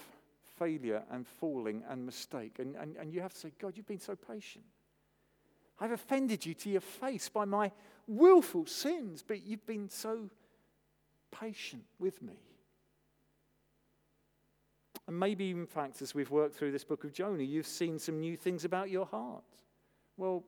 failure 0.58 1.04
and 1.12 1.27
falling 1.27 1.84
and 1.89 2.06
mistake. 2.06 2.60
And, 2.60 2.77
and, 2.77 2.95
and 2.95 3.13
you 3.13 3.19
have 3.19 3.34
to 3.34 3.39
say, 3.39 3.51
God, 3.60 3.73
you've 3.75 3.88
been 3.88 3.99
so 3.99 4.15
patient. 4.15 4.63
I've 5.82 5.91
offended 5.91 6.46
you 6.46 6.54
to 6.54 6.70
your 6.70 6.82
face 6.82 7.28
by 7.28 7.44
my 7.46 7.72
willful 8.08 8.67
sins, 8.67 9.24
but 9.28 9.44
you've 9.44 9.65
been 9.65 9.89
so 9.89 10.30
patient 11.32 11.84
with 11.98 12.22
me. 12.22 12.38
And 15.08 15.20
maybe, 15.20 15.50
in 15.50 15.65
fact, 15.65 16.04
as 16.04 16.13
we've 16.13 16.30
worked 16.30 16.56
through 16.56 16.72
this 16.72 16.84
book 16.84 17.04
of 17.04 17.12
Jonah, 17.12 17.41
you've 17.41 17.65
seen 17.65 17.98
some 17.98 18.20
new 18.20 18.38
things 18.38 18.63
about 18.63 18.91
your 18.91 19.08
heart. 19.08 19.44
Well, 20.17 20.44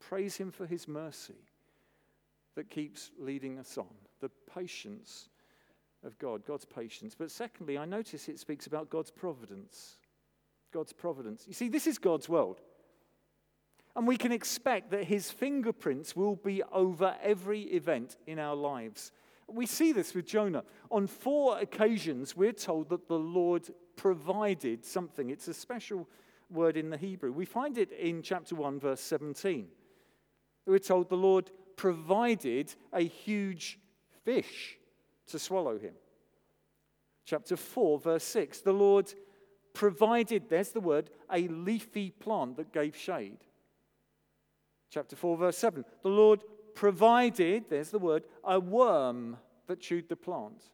praise 0.00 0.36
Him 0.36 0.50
for 0.50 0.66
His 0.66 0.86
mercy 0.86 1.48
that 2.54 2.68
keeps 2.68 3.10
leading 3.18 3.58
us 3.58 3.78
on, 3.78 3.88
the 4.20 4.30
patience 4.54 5.30
of 6.04 6.18
God, 6.18 6.44
God's 6.44 6.66
patience. 6.66 7.14
But 7.18 7.30
secondly, 7.30 7.78
I 7.78 7.86
notice 7.86 8.28
it 8.28 8.38
speaks 8.38 8.66
about 8.66 8.90
God's 8.90 9.10
providence. 9.10 9.96
God's 10.72 10.92
providence. 10.92 11.44
You 11.46 11.54
see, 11.54 11.68
this 11.68 11.86
is 11.86 11.96
God's 11.96 12.28
world. 12.28 12.60
And 13.96 14.06
we 14.08 14.16
can 14.16 14.32
expect 14.32 14.90
that 14.90 15.04
his 15.04 15.30
fingerprints 15.30 16.16
will 16.16 16.36
be 16.36 16.62
over 16.72 17.14
every 17.22 17.62
event 17.62 18.16
in 18.26 18.38
our 18.38 18.56
lives. 18.56 19.12
We 19.46 19.66
see 19.66 19.92
this 19.92 20.14
with 20.14 20.26
Jonah. 20.26 20.64
On 20.90 21.06
four 21.06 21.58
occasions, 21.58 22.36
we're 22.36 22.52
told 22.52 22.88
that 22.88 23.06
the 23.06 23.18
Lord 23.18 23.68
provided 23.96 24.84
something. 24.84 25.30
It's 25.30 25.48
a 25.48 25.54
special 25.54 26.08
word 26.50 26.76
in 26.76 26.90
the 26.90 26.96
Hebrew. 26.96 27.32
We 27.32 27.44
find 27.44 27.78
it 27.78 27.92
in 27.92 28.22
chapter 28.22 28.54
1, 28.54 28.80
verse 28.80 29.00
17. 29.00 29.68
We're 30.66 30.78
told 30.78 31.08
the 31.08 31.16
Lord 31.16 31.50
provided 31.76 32.74
a 32.92 33.02
huge 33.02 33.78
fish 34.24 34.78
to 35.28 35.38
swallow 35.38 35.78
him. 35.78 35.94
Chapter 37.26 37.56
4, 37.56 37.98
verse 37.98 38.24
6, 38.24 38.60
the 38.60 38.72
Lord 38.72 39.12
provided, 39.72 40.48
there's 40.48 40.70
the 40.70 40.80
word, 40.80 41.10
a 41.30 41.48
leafy 41.48 42.10
plant 42.10 42.56
that 42.56 42.72
gave 42.72 42.96
shade. 42.96 43.38
Chapter 44.94 45.16
4, 45.16 45.36
verse 45.36 45.58
7, 45.58 45.84
the 46.04 46.08
Lord 46.08 46.44
provided, 46.76 47.64
there's 47.68 47.90
the 47.90 47.98
word, 47.98 48.22
a 48.44 48.60
worm 48.60 49.36
that 49.66 49.80
chewed 49.80 50.08
the 50.08 50.14
plant. 50.14 50.70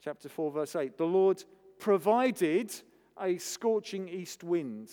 Chapter 0.00 0.28
4, 0.28 0.52
verse 0.52 0.76
8, 0.76 0.96
the 0.96 1.04
Lord 1.04 1.42
provided 1.80 2.72
a 3.20 3.36
scorching 3.38 4.08
east 4.08 4.44
wind 4.44 4.90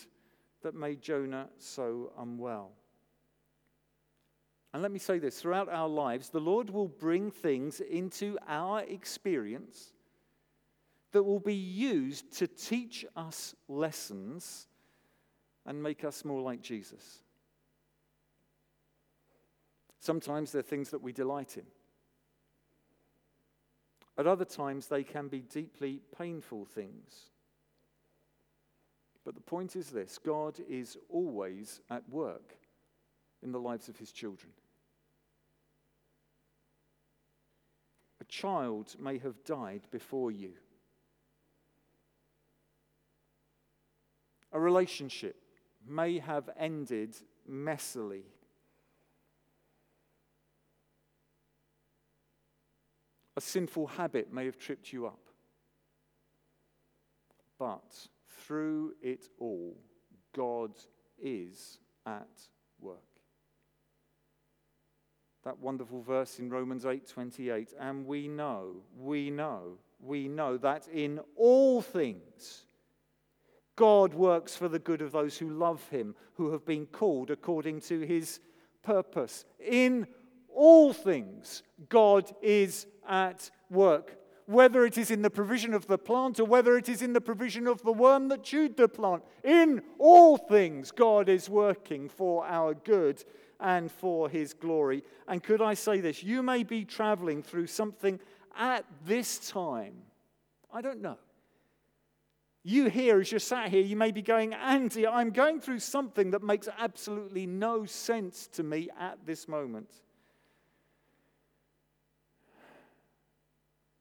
that 0.63 0.73
made 0.73 0.99
Jonah 0.99 1.47
so 1.60 2.12
unwell. 2.17 2.71
And 4.73 4.82
let 4.82 4.91
me 4.91 4.97
say 4.97 5.19
this 5.19 5.39
throughout 5.39 5.69
our 5.69 5.88
lives, 5.88 6.30
the 6.30 6.39
Lord 6.39 6.71
will 6.71 6.88
bring 6.88 7.30
things 7.30 7.82
into 7.82 8.36
our 8.47 8.80
experience 8.82 9.93
that 11.12 11.21
will 11.21 11.39
be 11.39 11.54
used 11.54 12.32
to 12.39 12.47
teach 12.47 13.06
us 13.15 13.54
lessons 13.67 14.67
and 15.67 15.84
make 15.84 16.04
us 16.04 16.25
more 16.25 16.41
like 16.41 16.63
Jesus. 16.63 17.21
Sometimes 20.06 20.52
they're 20.52 20.62
things 20.62 20.91
that 20.91 21.02
we 21.02 21.12
delight 21.12 21.58
in. 21.58 21.65
At 24.20 24.28
other 24.28 24.46
times, 24.46 24.86
they 24.86 25.04
can 25.04 25.30
be 25.30 25.39
deeply 25.39 26.00
painful 26.15 26.65
things. 26.65 27.32
But 29.26 29.34
the 29.34 29.41
point 29.41 29.76
is 29.76 29.89
this 29.89 30.20
God 30.20 30.60
is 30.70 30.96
always 31.10 31.82
at 31.89 32.08
work 32.08 32.56
in 33.41 33.52
the 33.52 33.60
lives 33.60 33.89
of 33.89 33.98
his 33.98 34.12
children. 34.12 34.52
A 38.22 38.26
child 38.26 38.96
may 39.00 39.18
have 39.18 39.44
died 39.44 39.88
before 39.89 40.30
you. 40.30 40.52
A 44.52 44.60
relationship 44.60 45.36
may 45.84 46.20
have 46.20 46.48
ended 46.60 47.15
messily. 47.52 48.26
A 53.38 53.41
sinful 53.41 53.88
habit 53.88 54.32
may 54.32 54.45
have 54.45 54.58
tripped 54.58 54.93
you 54.93 55.06
up. 55.08 55.19
But 57.58 58.08
through 58.28 58.93
it 59.02 59.28
all, 59.39 59.78
God 60.34 60.71
is 61.21 61.80
at 62.06 62.30
work 62.80 63.15
that 65.45 65.60
wonderful 65.60 66.02
verse 66.02 66.39
in 66.39 66.50
Romans 66.50 66.86
8:28 66.86 67.74
and 67.80 68.06
we 68.06 68.28
know 68.28 68.84
we 68.98 69.30
know 69.30 69.78
we 70.00 70.28
know 70.28 70.58
that 70.58 70.88
in 70.88 71.19
all 71.36 71.82
things 71.82 72.65
God 73.76 74.13
works 74.13 74.56
for 74.56 74.67
the 74.67 74.80
good 74.80 75.02
of 75.02 75.12
those 75.12 75.38
who 75.38 75.50
love 75.52 75.88
him 75.89 76.15
who 76.34 76.52
have 76.52 76.65
been 76.65 76.88
called 76.88 77.30
according 77.30 77.82
to 77.82 78.00
his 78.02 78.39
purpose 78.82 79.45
in 79.60 80.08
all 80.56 80.94
things 80.94 81.63
God 81.89 82.34
is 82.41 82.88
at 83.08 83.50
work 83.70 84.18
whether 84.48 84.86
it 84.86 84.98
is 84.98 85.10
in 85.10 85.22
the 85.22 85.30
provision 85.30 85.74
of 85.74 85.88
the 85.88 85.98
plant 85.98 86.39
or 86.39 86.46
whether 86.46 86.78
it 86.78 86.88
is 86.88 87.02
in 87.02 87.13
the 87.13 87.22
provision 87.22 87.68
of 87.68 87.82
the 87.82 87.91
worm 87.91 88.28
that 88.28 88.44
chewed 88.44 88.78
the 88.78 88.88
plant 88.88 89.24
in 89.44 89.82
all 89.98 90.38
things 90.38 90.91
God 90.91 91.30
is 91.30 91.50
working 91.50 92.10
for 92.10 92.46
our 92.46 92.74
good 92.74 93.24
and 93.60 93.91
for 93.91 94.30
his 94.30 94.54
glory. 94.54 95.04
And 95.28 95.41
could 95.41 95.62
I 95.62 95.74
say 95.74 96.00
this? 96.00 96.24
You 96.24 96.44
may 96.44 96.63
be 96.63 96.86
traveling 96.86 97.41
through 97.41 97.68
something 97.68 98.20
at 98.56 98.86
this 99.06 99.50
time. 99.50 99.96
I 100.72 100.82
don't 100.82 101.02
know. 101.02 101.18
You 102.63 102.89
here, 102.89 103.22
as 103.22 103.32
you're 103.32 103.39
sat 103.39 103.70
here, 103.70 103.84
you 103.84 103.96
may 103.96 104.12
be 104.12 104.24
going, 104.24 104.54
Andy, 104.54 105.06
I'm 105.06 105.30
going 105.30 105.62
through 105.62 105.80
something 105.80 106.32
that 106.32 106.41
makes 106.41 106.68
absolutely 106.80 107.46
no 107.46 107.86
sense 107.86 108.48
to 108.54 108.63
me 108.63 108.89
at 109.00 109.20
this 109.26 109.48
moment. 109.48 110.02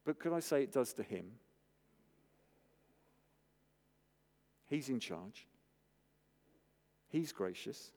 But 0.05 0.19
could 0.19 0.33
I 0.33 0.40
say 0.40 0.62
it 0.62 0.73
does 0.73 0.93
to 0.95 1.03
him? 1.03 1.27
He's 4.69 4.88
in 4.88 5.01
charge. 5.01 5.47
He's 7.09 7.33
gracious 7.33 7.93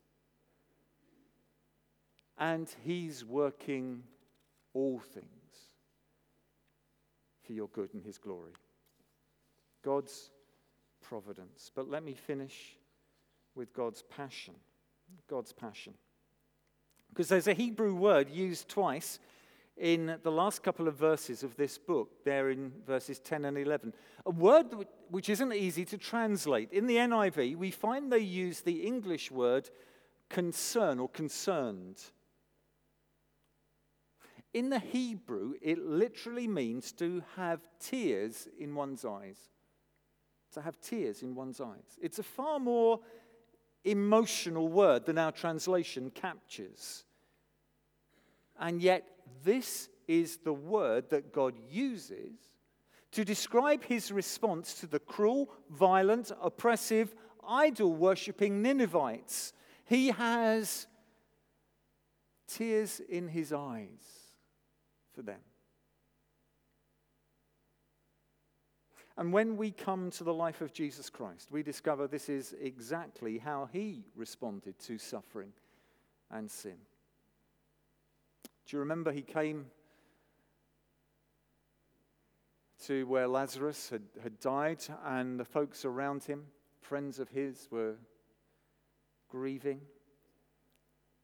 and 2.37 2.69
He's 2.83 3.25
working 3.25 4.03
all 4.73 4.99
things 4.99 5.25
for 7.43 7.53
your 7.53 7.67
good 7.69 7.93
and 7.93 8.03
His 8.03 8.17
glory. 8.17 8.53
God's 9.83 10.31
providence. 11.01 11.71
But 11.73 11.89
let 11.89 12.03
me 12.03 12.13
finish 12.13 12.77
with 13.55 13.73
God's 13.73 14.03
passion. 14.03 14.53
God's 15.29 15.53
passion. 15.53 15.93
Because 17.09 17.29
there's 17.29 17.47
a 17.47 17.53
Hebrew 17.53 17.95
word 17.95 18.29
used 18.29 18.69
twice 18.69 19.19
in 19.77 20.17
the 20.23 20.31
last 20.31 20.63
couple 20.63 20.87
of 20.87 20.95
verses 20.95 21.43
of 21.43 21.55
this 21.55 21.77
book, 21.77 22.23
there 22.25 22.49
in 22.49 22.71
verses 22.85 23.19
10 23.19 23.45
and 23.45 23.57
11. 23.57 23.93
A 24.25 24.31
word 24.31 24.67
which 25.09 25.29
isn't 25.29 25.53
easy 25.53 25.85
to 25.85 25.97
translate. 25.97 26.71
In 26.71 26.87
the 26.87 26.95
NIV, 26.95 27.55
we 27.55 27.71
find 27.71 28.11
they 28.11 28.19
use 28.19 28.61
the 28.61 28.81
English 28.81 29.31
word 29.31 29.69
concern 30.29 30.99
or 30.99 31.07
concerned. 31.07 32.01
In 34.53 34.69
the 34.69 34.79
Hebrew, 34.79 35.53
it 35.61 35.77
literally 35.77 36.47
means 36.47 36.91
to 36.93 37.23
have 37.35 37.61
tears 37.79 38.47
in 38.59 38.73
one's 38.73 39.05
eyes. 39.05 39.37
To 40.53 40.61
have 40.61 40.79
tears 40.81 41.21
in 41.21 41.35
one's 41.35 41.61
eyes. 41.61 41.97
It's 42.01 42.19
a 42.19 42.23
far 42.23 42.59
more 42.59 42.99
emotional 43.83 44.67
word 44.67 45.05
than 45.05 45.17
our 45.17 45.31
translation 45.31 46.09
captures. 46.09 47.03
And 48.59 48.81
yet, 48.81 49.07
this 49.43 49.89
is 50.07 50.37
the 50.37 50.53
word 50.53 51.09
that 51.09 51.33
God 51.33 51.53
uses 51.69 52.37
to 53.11 53.23
describe 53.23 53.83
his 53.83 54.11
response 54.11 54.73
to 54.75 54.87
the 54.87 54.99
cruel, 54.99 55.49
violent, 55.69 56.31
oppressive, 56.41 57.15
idol 57.47 57.93
worshipping 57.93 58.61
Ninevites. 58.61 59.53
He 59.85 60.09
has 60.09 60.87
tears 62.47 62.99
in 63.09 63.27
his 63.27 63.53
eyes 63.53 64.33
for 65.13 65.21
them. 65.21 65.39
And 69.17 69.33
when 69.33 69.57
we 69.57 69.71
come 69.71 70.11
to 70.11 70.23
the 70.23 70.33
life 70.33 70.61
of 70.61 70.73
Jesus 70.73 71.09
Christ, 71.09 71.49
we 71.49 71.63
discover 71.63 72.07
this 72.07 72.29
is 72.29 72.53
exactly 72.61 73.39
how 73.39 73.67
he 73.71 74.05
responded 74.15 74.77
to 74.79 74.99
suffering 74.99 75.53
and 76.29 76.49
sin. 76.51 76.77
Do 78.67 78.75
you 78.75 78.81
remember 78.81 79.13
he 79.13 79.21
came 79.21 79.67
to 82.85 83.07
where 83.07 83.27
Lazarus 83.27 83.89
had, 83.89 84.01
had 84.21 84.39
died, 84.41 84.83
and 85.05 85.39
the 85.39 85.45
folks 85.45 85.85
around 85.85 86.25
him, 86.25 86.43
friends 86.81 87.19
of 87.19 87.29
his, 87.29 87.69
were 87.71 87.95
grieving? 89.29 89.79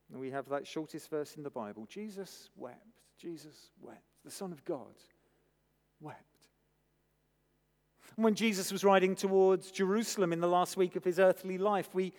And 0.09 0.21
we 0.21 0.31
have 0.31 0.47
that 0.49 0.65
shortest 0.65 1.09
verse 1.09 1.35
in 1.35 1.43
the 1.43 1.49
Bible 1.49 1.85
Jesus 1.89 2.49
wept. 2.55 2.77
Jesus 3.17 3.71
wept. 3.81 4.03
The 4.23 4.31
Son 4.31 4.53
of 4.53 4.63
God 4.63 4.95
wept. 5.99 6.32
When 8.15 8.35
Jesus 8.35 8.71
was 8.71 8.83
riding 8.83 9.15
towards 9.15 9.71
Jerusalem 9.71 10.33
in 10.33 10.39
the 10.39 10.47
last 10.47 10.77
week 10.77 10.95
of 10.95 11.03
his 11.03 11.19
earthly 11.19 11.57
life, 11.57 11.89
we, 11.93 12.13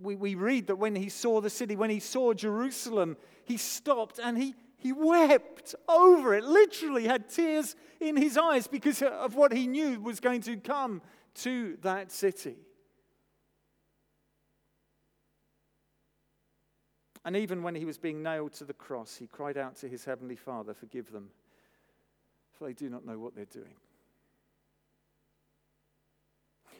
we, 0.00 0.14
we 0.14 0.34
read 0.34 0.66
that 0.66 0.76
when 0.76 0.94
he 0.94 1.08
saw 1.08 1.40
the 1.40 1.48
city, 1.48 1.74
when 1.74 1.90
he 1.90 2.00
saw 2.00 2.34
Jerusalem, 2.34 3.16
he 3.44 3.56
stopped 3.56 4.20
and 4.22 4.36
he, 4.36 4.54
he 4.76 4.92
wept 4.92 5.74
over 5.88 6.34
it, 6.34 6.44
literally 6.44 7.06
had 7.06 7.30
tears 7.30 7.76
in 7.98 8.16
his 8.16 8.36
eyes 8.36 8.66
because 8.66 9.00
of 9.00 9.34
what 9.34 9.52
he 9.52 9.66
knew 9.66 10.00
was 10.00 10.20
going 10.20 10.42
to 10.42 10.56
come 10.56 11.00
to 11.36 11.78
that 11.82 12.12
city. 12.12 12.56
And 17.24 17.36
even 17.36 17.62
when 17.62 17.74
he 17.74 17.84
was 17.84 17.98
being 17.98 18.22
nailed 18.22 18.52
to 18.54 18.64
the 18.64 18.74
cross, 18.74 19.16
he 19.16 19.28
cried 19.28 19.56
out 19.56 19.76
to 19.76 19.88
his 19.88 20.04
heavenly 20.04 20.36
Father, 20.36 20.74
Forgive 20.74 21.12
them, 21.12 21.28
for 22.52 22.66
they 22.66 22.72
do 22.72 22.90
not 22.90 23.06
know 23.06 23.18
what 23.18 23.34
they're 23.34 23.44
doing. 23.44 23.76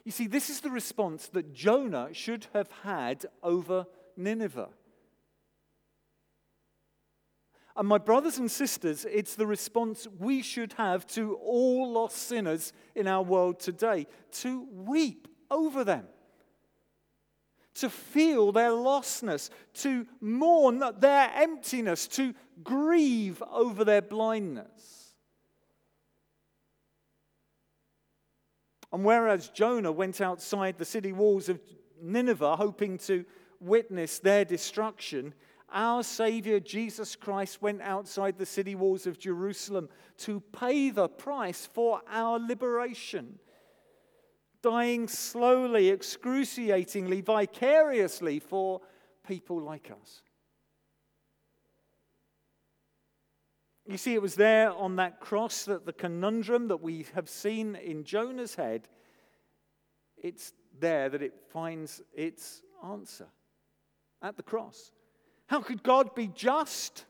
You 0.05 0.11
see, 0.11 0.27
this 0.27 0.49
is 0.49 0.61
the 0.61 0.69
response 0.69 1.27
that 1.27 1.53
Jonah 1.53 2.09
should 2.11 2.47
have 2.53 2.69
had 2.83 3.25
over 3.41 3.85
Nineveh. 4.17 4.69
And 7.75 7.87
my 7.87 7.97
brothers 7.97 8.37
and 8.37 8.51
sisters, 8.51 9.05
it's 9.09 9.35
the 9.35 9.47
response 9.47 10.07
we 10.19 10.43
should 10.43 10.73
have 10.73 11.07
to 11.07 11.35
all 11.35 11.91
lost 11.91 12.17
sinners 12.17 12.71
in 12.93 13.07
our 13.07 13.23
world 13.23 13.59
today 13.59 14.05
to 14.33 14.67
weep 14.71 15.27
over 15.49 15.83
them, 15.83 16.05
to 17.75 17.89
feel 17.89 18.51
their 18.51 18.69
lostness, 18.69 19.49
to 19.75 20.05
mourn 20.21 20.83
their 20.99 21.31
emptiness, 21.33 22.07
to 22.09 22.35
grieve 22.63 23.41
over 23.49 23.83
their 23.83 24.03
blindness. 24.03 25.02
And 28.93 29.03
whereas 29.03 29.49
Jonah 29.49 29.91
went 29.91 30.21
outside 30.21 30.77
the 30.77 30.85
city 30.85 31.11
walls 31.11 31.49
of 31.49 31.59
Nineveh 31.99 32.55
hoping 32.55 32.99
to 32.99 33.25
witness 33.59 34.19
their 34.19 34.45
destruction, 34.45 35.33
our 35.71 36.03
Savior 36.03 36.59
Jesus 36.59 37.15
Christ 37.15 37.59
went 37.59 37.81
outside 37.81 38.37
the 38.37 38.45
city 38.45 38.75
walls 38.75 39.07
of 39.07 39.17
Jerusalem 39.17 39.89
to 40.19 40.39
pay 40.39 40.91
the 40.91 41.07
price 41.07 41.65
for 41.65 42.01
our 42.07 42.37
liberation, 42.37 43.39
dying 44.61 45.07
slowly, 45.07 45.89
excruciatingly, 45.89 47.21
vicariously 47.21 48.37
for 48.37 48.81
people 49.27 49.59
like 49.59 49.89
us. 49.89 50.21
You 53.85 53.97
see, 53.97 54.13
it 54.13 54.21
was 54.21 54.35
there 54.35 54.71
on 54.71 54.95
that 54.95 55.19
cross 55.19 55.65
that 55.65 55.85
the 55.85 55.93
conundrum 55.93 56.69
that 56.69 56.81
we 56.81 57.05
have 57.15 57.27
seen 57.27 57.75
in 57.75 58.05
Jonah's 58.05 58.55
head, 58.55 58.87
it's 60.17 60.53
there 60.79 61.09
that 61.09 61.21
it 61.21 61.33
finds 61.51 62.01
its 62.13 62.61
answer 62.83 63.27
at 64.21 64.37
the 64.37 64.43
cross. 64.43 64.91
How 65.47 65.61
could 65.61 65.83
God 65.83 66.15
be 66.15 66.27
just 66.27 67.05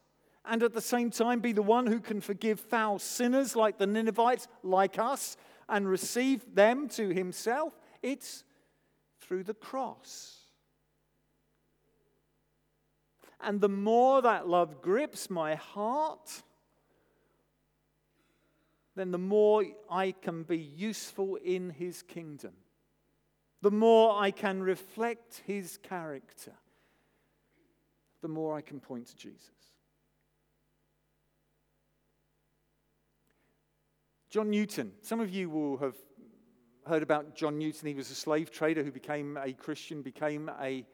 and 0.45 0.63
at 0.63 0.73
the 0.73 0.81
same 0.81 1.11
time 1.11 1.39
be 1.39 1.53
the 1.53 1.61
one 1.61 1.85
who 1.85 1.99
can 1.99 2.19
forgive 2.21 2.59
foul 2.59 2.97
sinners 2.97 3.55
like 3.55 3.77
the 3.77 3.87
Ninevites, 3.87 4.47
like 4.63 4.97
us, 4.97 5.37
and 5.69 5.87
receive 5.87 6.55
them 6.55 6.89
to 6.89 7.09
himself? 7.09 7.77
It's 8.01 8.43
through 9.21 9.43
the 9.43 9.53
cross. 9.53 10.39
And 13.39 13.61
the 13.61 13.69
more 13.69 14.21
that 14.23 14.47
love 14.47 14.81
grips 14.81 15.29
my 15.29 15.55
heart, 15.55 16.43
then 18.95 19.11
the 19.11 19.17
more 19.17 19.65
I 19.89 20.11
can 20.11 20.43
be 20.43 20.57
useful 20.57 21.35
in 21.37 21.71
his 21.71 22.01
kingdom, 22.03 22.53
the 23.61 23.71
more 23.71 24.21
I 24.21 24.31
can 24.31 24.61
reflect 24.61 25.41
his 25.45 25.77
character, 25.77 26.53
the 28.21 28.27
more 28.27 28.55
I 28.55 28.61
can 28.61 28.79
point 28.79 29.07
to 29.07 29.15
Jesus. 29.15 29.49
John 34.29 34.49
Newton. 34.49 34.93
Some 35.01 35.19
of 35.19 35.29
you 35.29 35.49
will 35.49 35.77
have 35.77 35.95
heard 36.87 37.03
about 37.03 37.35
John 37.35 37.57
Newton. 37.57 37.87
He 37.87 37.93
was 37.93 38.09
a 38.09 38.15
slave 38.15 38.51
trader 38.51 38.83
who 38.83 38.91
became 38.91 39.37
a 39.37 39.53
Christian, 39.53 40.01
became 40.01 40.49
a, 40.59 40.85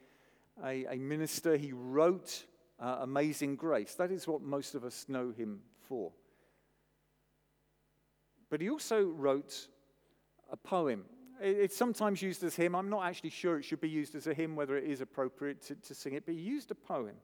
a, 0.64 0.86
a 0.86 0.98
minister. 0.98 1.56
He 1.56 1.72
wrote 1.72 2.46
uh, 2.80 2.98
Amazing 3.02 3.56
Grace. 3.56 3.96
That 3.96 4.12
is 4.12 4.28
what 4.28 4.42
most 4.42 4.76
of 4.76 4.84
us 4.84 5.06
know 5.08 5.32
him 5.32 5.62
for. 5.88 6.12
But 8.50 8.62
he 8.62 8.70
also 8.70 9.04
wrote 9.04 9.68
a 10.52 10.58
poem. 10.58 11.06
It's 11.42 11.78
sometimes 11.78 12.22
used 12.22 12.44
as 12.44 12.58
a 12.58 12.62
hymn. 12.64 12.76
I'm 12.76 12.90
not 12.90 13.06
actually 13.06 13.30
sure 13.30 13.58
it 13.58 13.64
should 13.64 13.80
be 13.80 13.90
used 13.90 14.16
as 14.16 14.28
a 14.28 14.34
hymn, 14.34 14.56
whether 14.56 14.78
it 14.78 14.84
is 14.84 15.02
appropriate 15.02 15.62
to, 15.64 15.76
to 15.76 15.96
sing 15.96 16.14
it, 16.14 16.26
but 16.26 16.36
he 16.36 16.42
used 16.42 16.72
a 16.72 16.76
poem, 16.76 17.16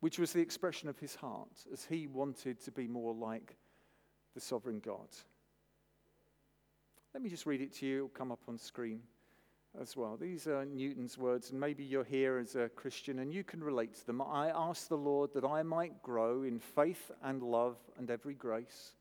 which 0.00 0.18
was 0.18 0.32
the 0.32 0.40
expression 0.40 0.88
of 0.88 0.98
his 0.98 1.14
heart 1.14 1.64
as 1.72 1.84
he 1.84 2.06
wanted 2.06 2.60
to 2.64 2.72
be 2.72 2.88
more 2.88 3.14
like 3.14 3.56
the 4.34 4.40
sovereign 4.40 4.80
God. 4.80 5.08
Let 7.14 7.22
me 7.22 7.30
just 7.30 7.46
read 7.46 7.60
it 7.60 7.72
to 7.74 7.86
you, 7.86 7.96
it'll 7.96 8.08
come 8.08 8.32
up 8.32 8.40
on 8.48 8.58
screen 8.58 9.02
as 9.80 9.96
well. 9.96 10.16
These 10.16 10.46
are 10.46 10.64
Newton's 10.64 11.18
words, 11.18 11.50
and 11.50 11.60
maybe 11.60 11.84
you're 11.84 12.04
here 12.04 12.38
as 12.38 12.56
a 12.56 12.68
Christian 12.68 13.18
and 13.18 13.32
you 13.32 13.44
can 13.44 13.62
relate 13.62 13.94
to 13.94 14.06
them. 14.06 14.22
I 14.22 14.50
ask 14.50 14.88
the 14.88 14.96
Lord 14.96 15.32
that 15.34 15.44
I 15.44 15.62
might 15.62 16.02
grow 16.02 16.42
in 16.42 16.58
faith 16.58 17.10
and 17.22 17.42
love 17.42 17.76
and 17.96 18.10
every 18.10 18.34
grace, 18.34 18.94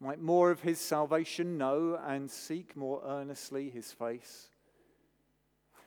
might 0.00 0.20
more 0.20 0.50
of 0.50 0.60
his 0.60 0.80
salvation 0.80 1.58
know 1.58 1.98
and 2.02 2.30
seek 2.30 2.76
more 2.76 3.02
earnestly 3.04 3.70
his 3.70 3.92
face. 3.92 4.48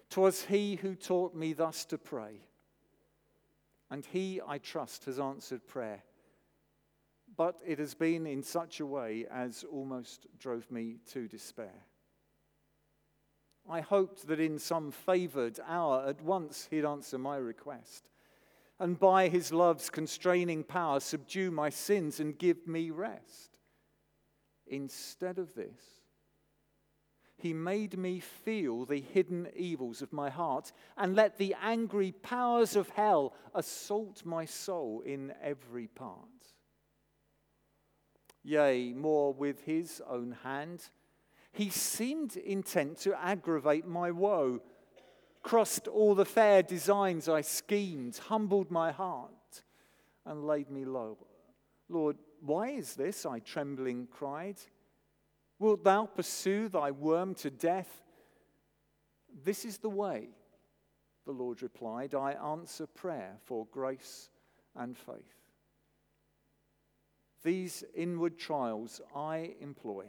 'Twas 0.10 0.46
he 0.46 0.76
who 0.76 0.94
taught 0.94 1.34
me 1.34 1.54
thus 1.54 1.86
to 1.86 1.98
pray, 1.98 2.42
and 3.90 4.06
he, 4.06 4.40
I 4.46 4.60
trust, 4.60 5.06
has 5.06 5.20
answered 5.20 5.68
prayer. 5.68 6.04
But 7.36 7.60
it 7.66 7.80
has 7.80 7.96
been 7.96 8.28
in 8.28 8.44
such 8.44 8.80
a 8.80 8.86
way 8.86 9.26
as 9.32 9.64
almost 9.64 10.28
drove 10.38 10.70
me 10.70 11.00
to 11.14 11.28
despair. 11.28 11.74
I 13.70 13.82
hoped 13.82 14.28
that 14.28 14.40
in 14.40 14.60
some 14.60 14.92
favored 14.92 15.60
hour 15.66 16.06
at 16.08 16.22
once 16.22 16.68
he'd 16.70 16.86
answer 16.86 17.18
my 17.18 17.38
request, 17.38 18.10
and 18.80 19.00
by 19.00 19.30
his 19.30 19.54
love's 19.54 19.90
constraining 19.90 20.64
power 20.64 21.00
subdue 21.00 21.52
my 21.52 21.70
sins 21.70 22.20
and 22.20 22.38
give 22.38 22.68
me 22.68 22.90
rest. 22.92 23.60
Instead 24.68 25.40
of 25.40 25.54
this, 25.56 26.04
he 27.38 27.54
made 27.54 27.98
me 27.98 28.20
feel 28.20 28.86
the 28.86 29.02
hidden 29.02 29.50
evils 29.56 30.02
of 30.02 30.14
my 30.14 30.30
heart 30.30 30.72
and 30.96 31.16
let 31.16 31.38
the 31.38 31.56
angry 31.62 32.12
powers 32.12 32.76
of 32.76 32.90
hell 32.90 33.34
assault 33.54 34.26
my 34.26 34.46
soul 34.46 35.02
in 35.06 35.34
every 35.42 35.88
part. 35.88 36.30
Yea, 38.44 38.94
more 38.94 39.34
with 39.34 39.62
his 39.64 40.02
own 40.08 40.38
hand 40.44 40.90
he 41.54 41.70
seemed 41.70 42.36
intent 42.36 42.98
to 42.98 43.14
aggravate 43.14 43.86
my 43.86 44.10
woe, 44.10 44.60
crossed 45.44 45.88
all 45.88 46.16
the 46.16 46.26
fair 46.26 46.64
designs 46.64 47.30
I 47.30 47.42
schemed, 47.42 48.18
humbled 48.18 48.72
my 48.72 48.92
heart, 48.92 49.62
and 50.26 50.48
laid 50.48 50.72
me 50.72 50.84
low. 50.84 51.18
Lord, 51.90 52.18
why 52.42 52.70
is 52.70 52.96
this? 52.96 53.26
I 53.26 53.40
trembling 53.40 54.08
cried. 54.08 54.58
Wilt 55.60 55.84
thou 55.84 56.08
pursue 56.08 56.70
thy 56.70 56.90
worm 56.90 57.36
to 57.36 57.52
death? 57.52 58.02
This 59.44 59.64
is 59.64 59.78
the 59.78 59.90
way, 59.90 60.30
the 61.26 61.32
Lord 61.32 61.62
replied. 61.62 62.16
I 62.16 62.32
answer 62.34 62.88
prayer 62.88 63.36
for 63.44 63.68
grace 63.72 64.30
and 64.76 64.98
faith. 64.98 65.36
These 67.44 67.84
inward 67.94 68.40
trials 68.40 69.02
I 69.16 69.54
employ 69.60 70.06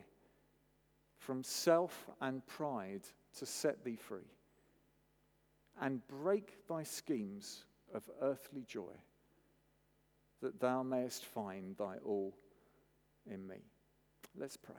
from 1.24 1.42
self 1.42 2.10
and 2.20 2.46
pride 2.46 3.02
to 3.38 3.46
set 3.46 3.82
thee 3.82 3.96
free 3.96 4.30
and 5.80 6.06
break 6.06 6.66
thy 6.68 6.82
schemes 6.82 7.64
of 7.94 8.08
earthly 8.20 8.64
joy, 8.66 8.94
that 10.42 10.60
thou 10.60 10.82
mayest 10.82 11.24
find 11.24 11.76
thy 11.76 11.96
all 12.04 12.34
in 13.26 13.46
me. 13.46 13.56
Let's 14.36 14.56
pray. 14.56 14.74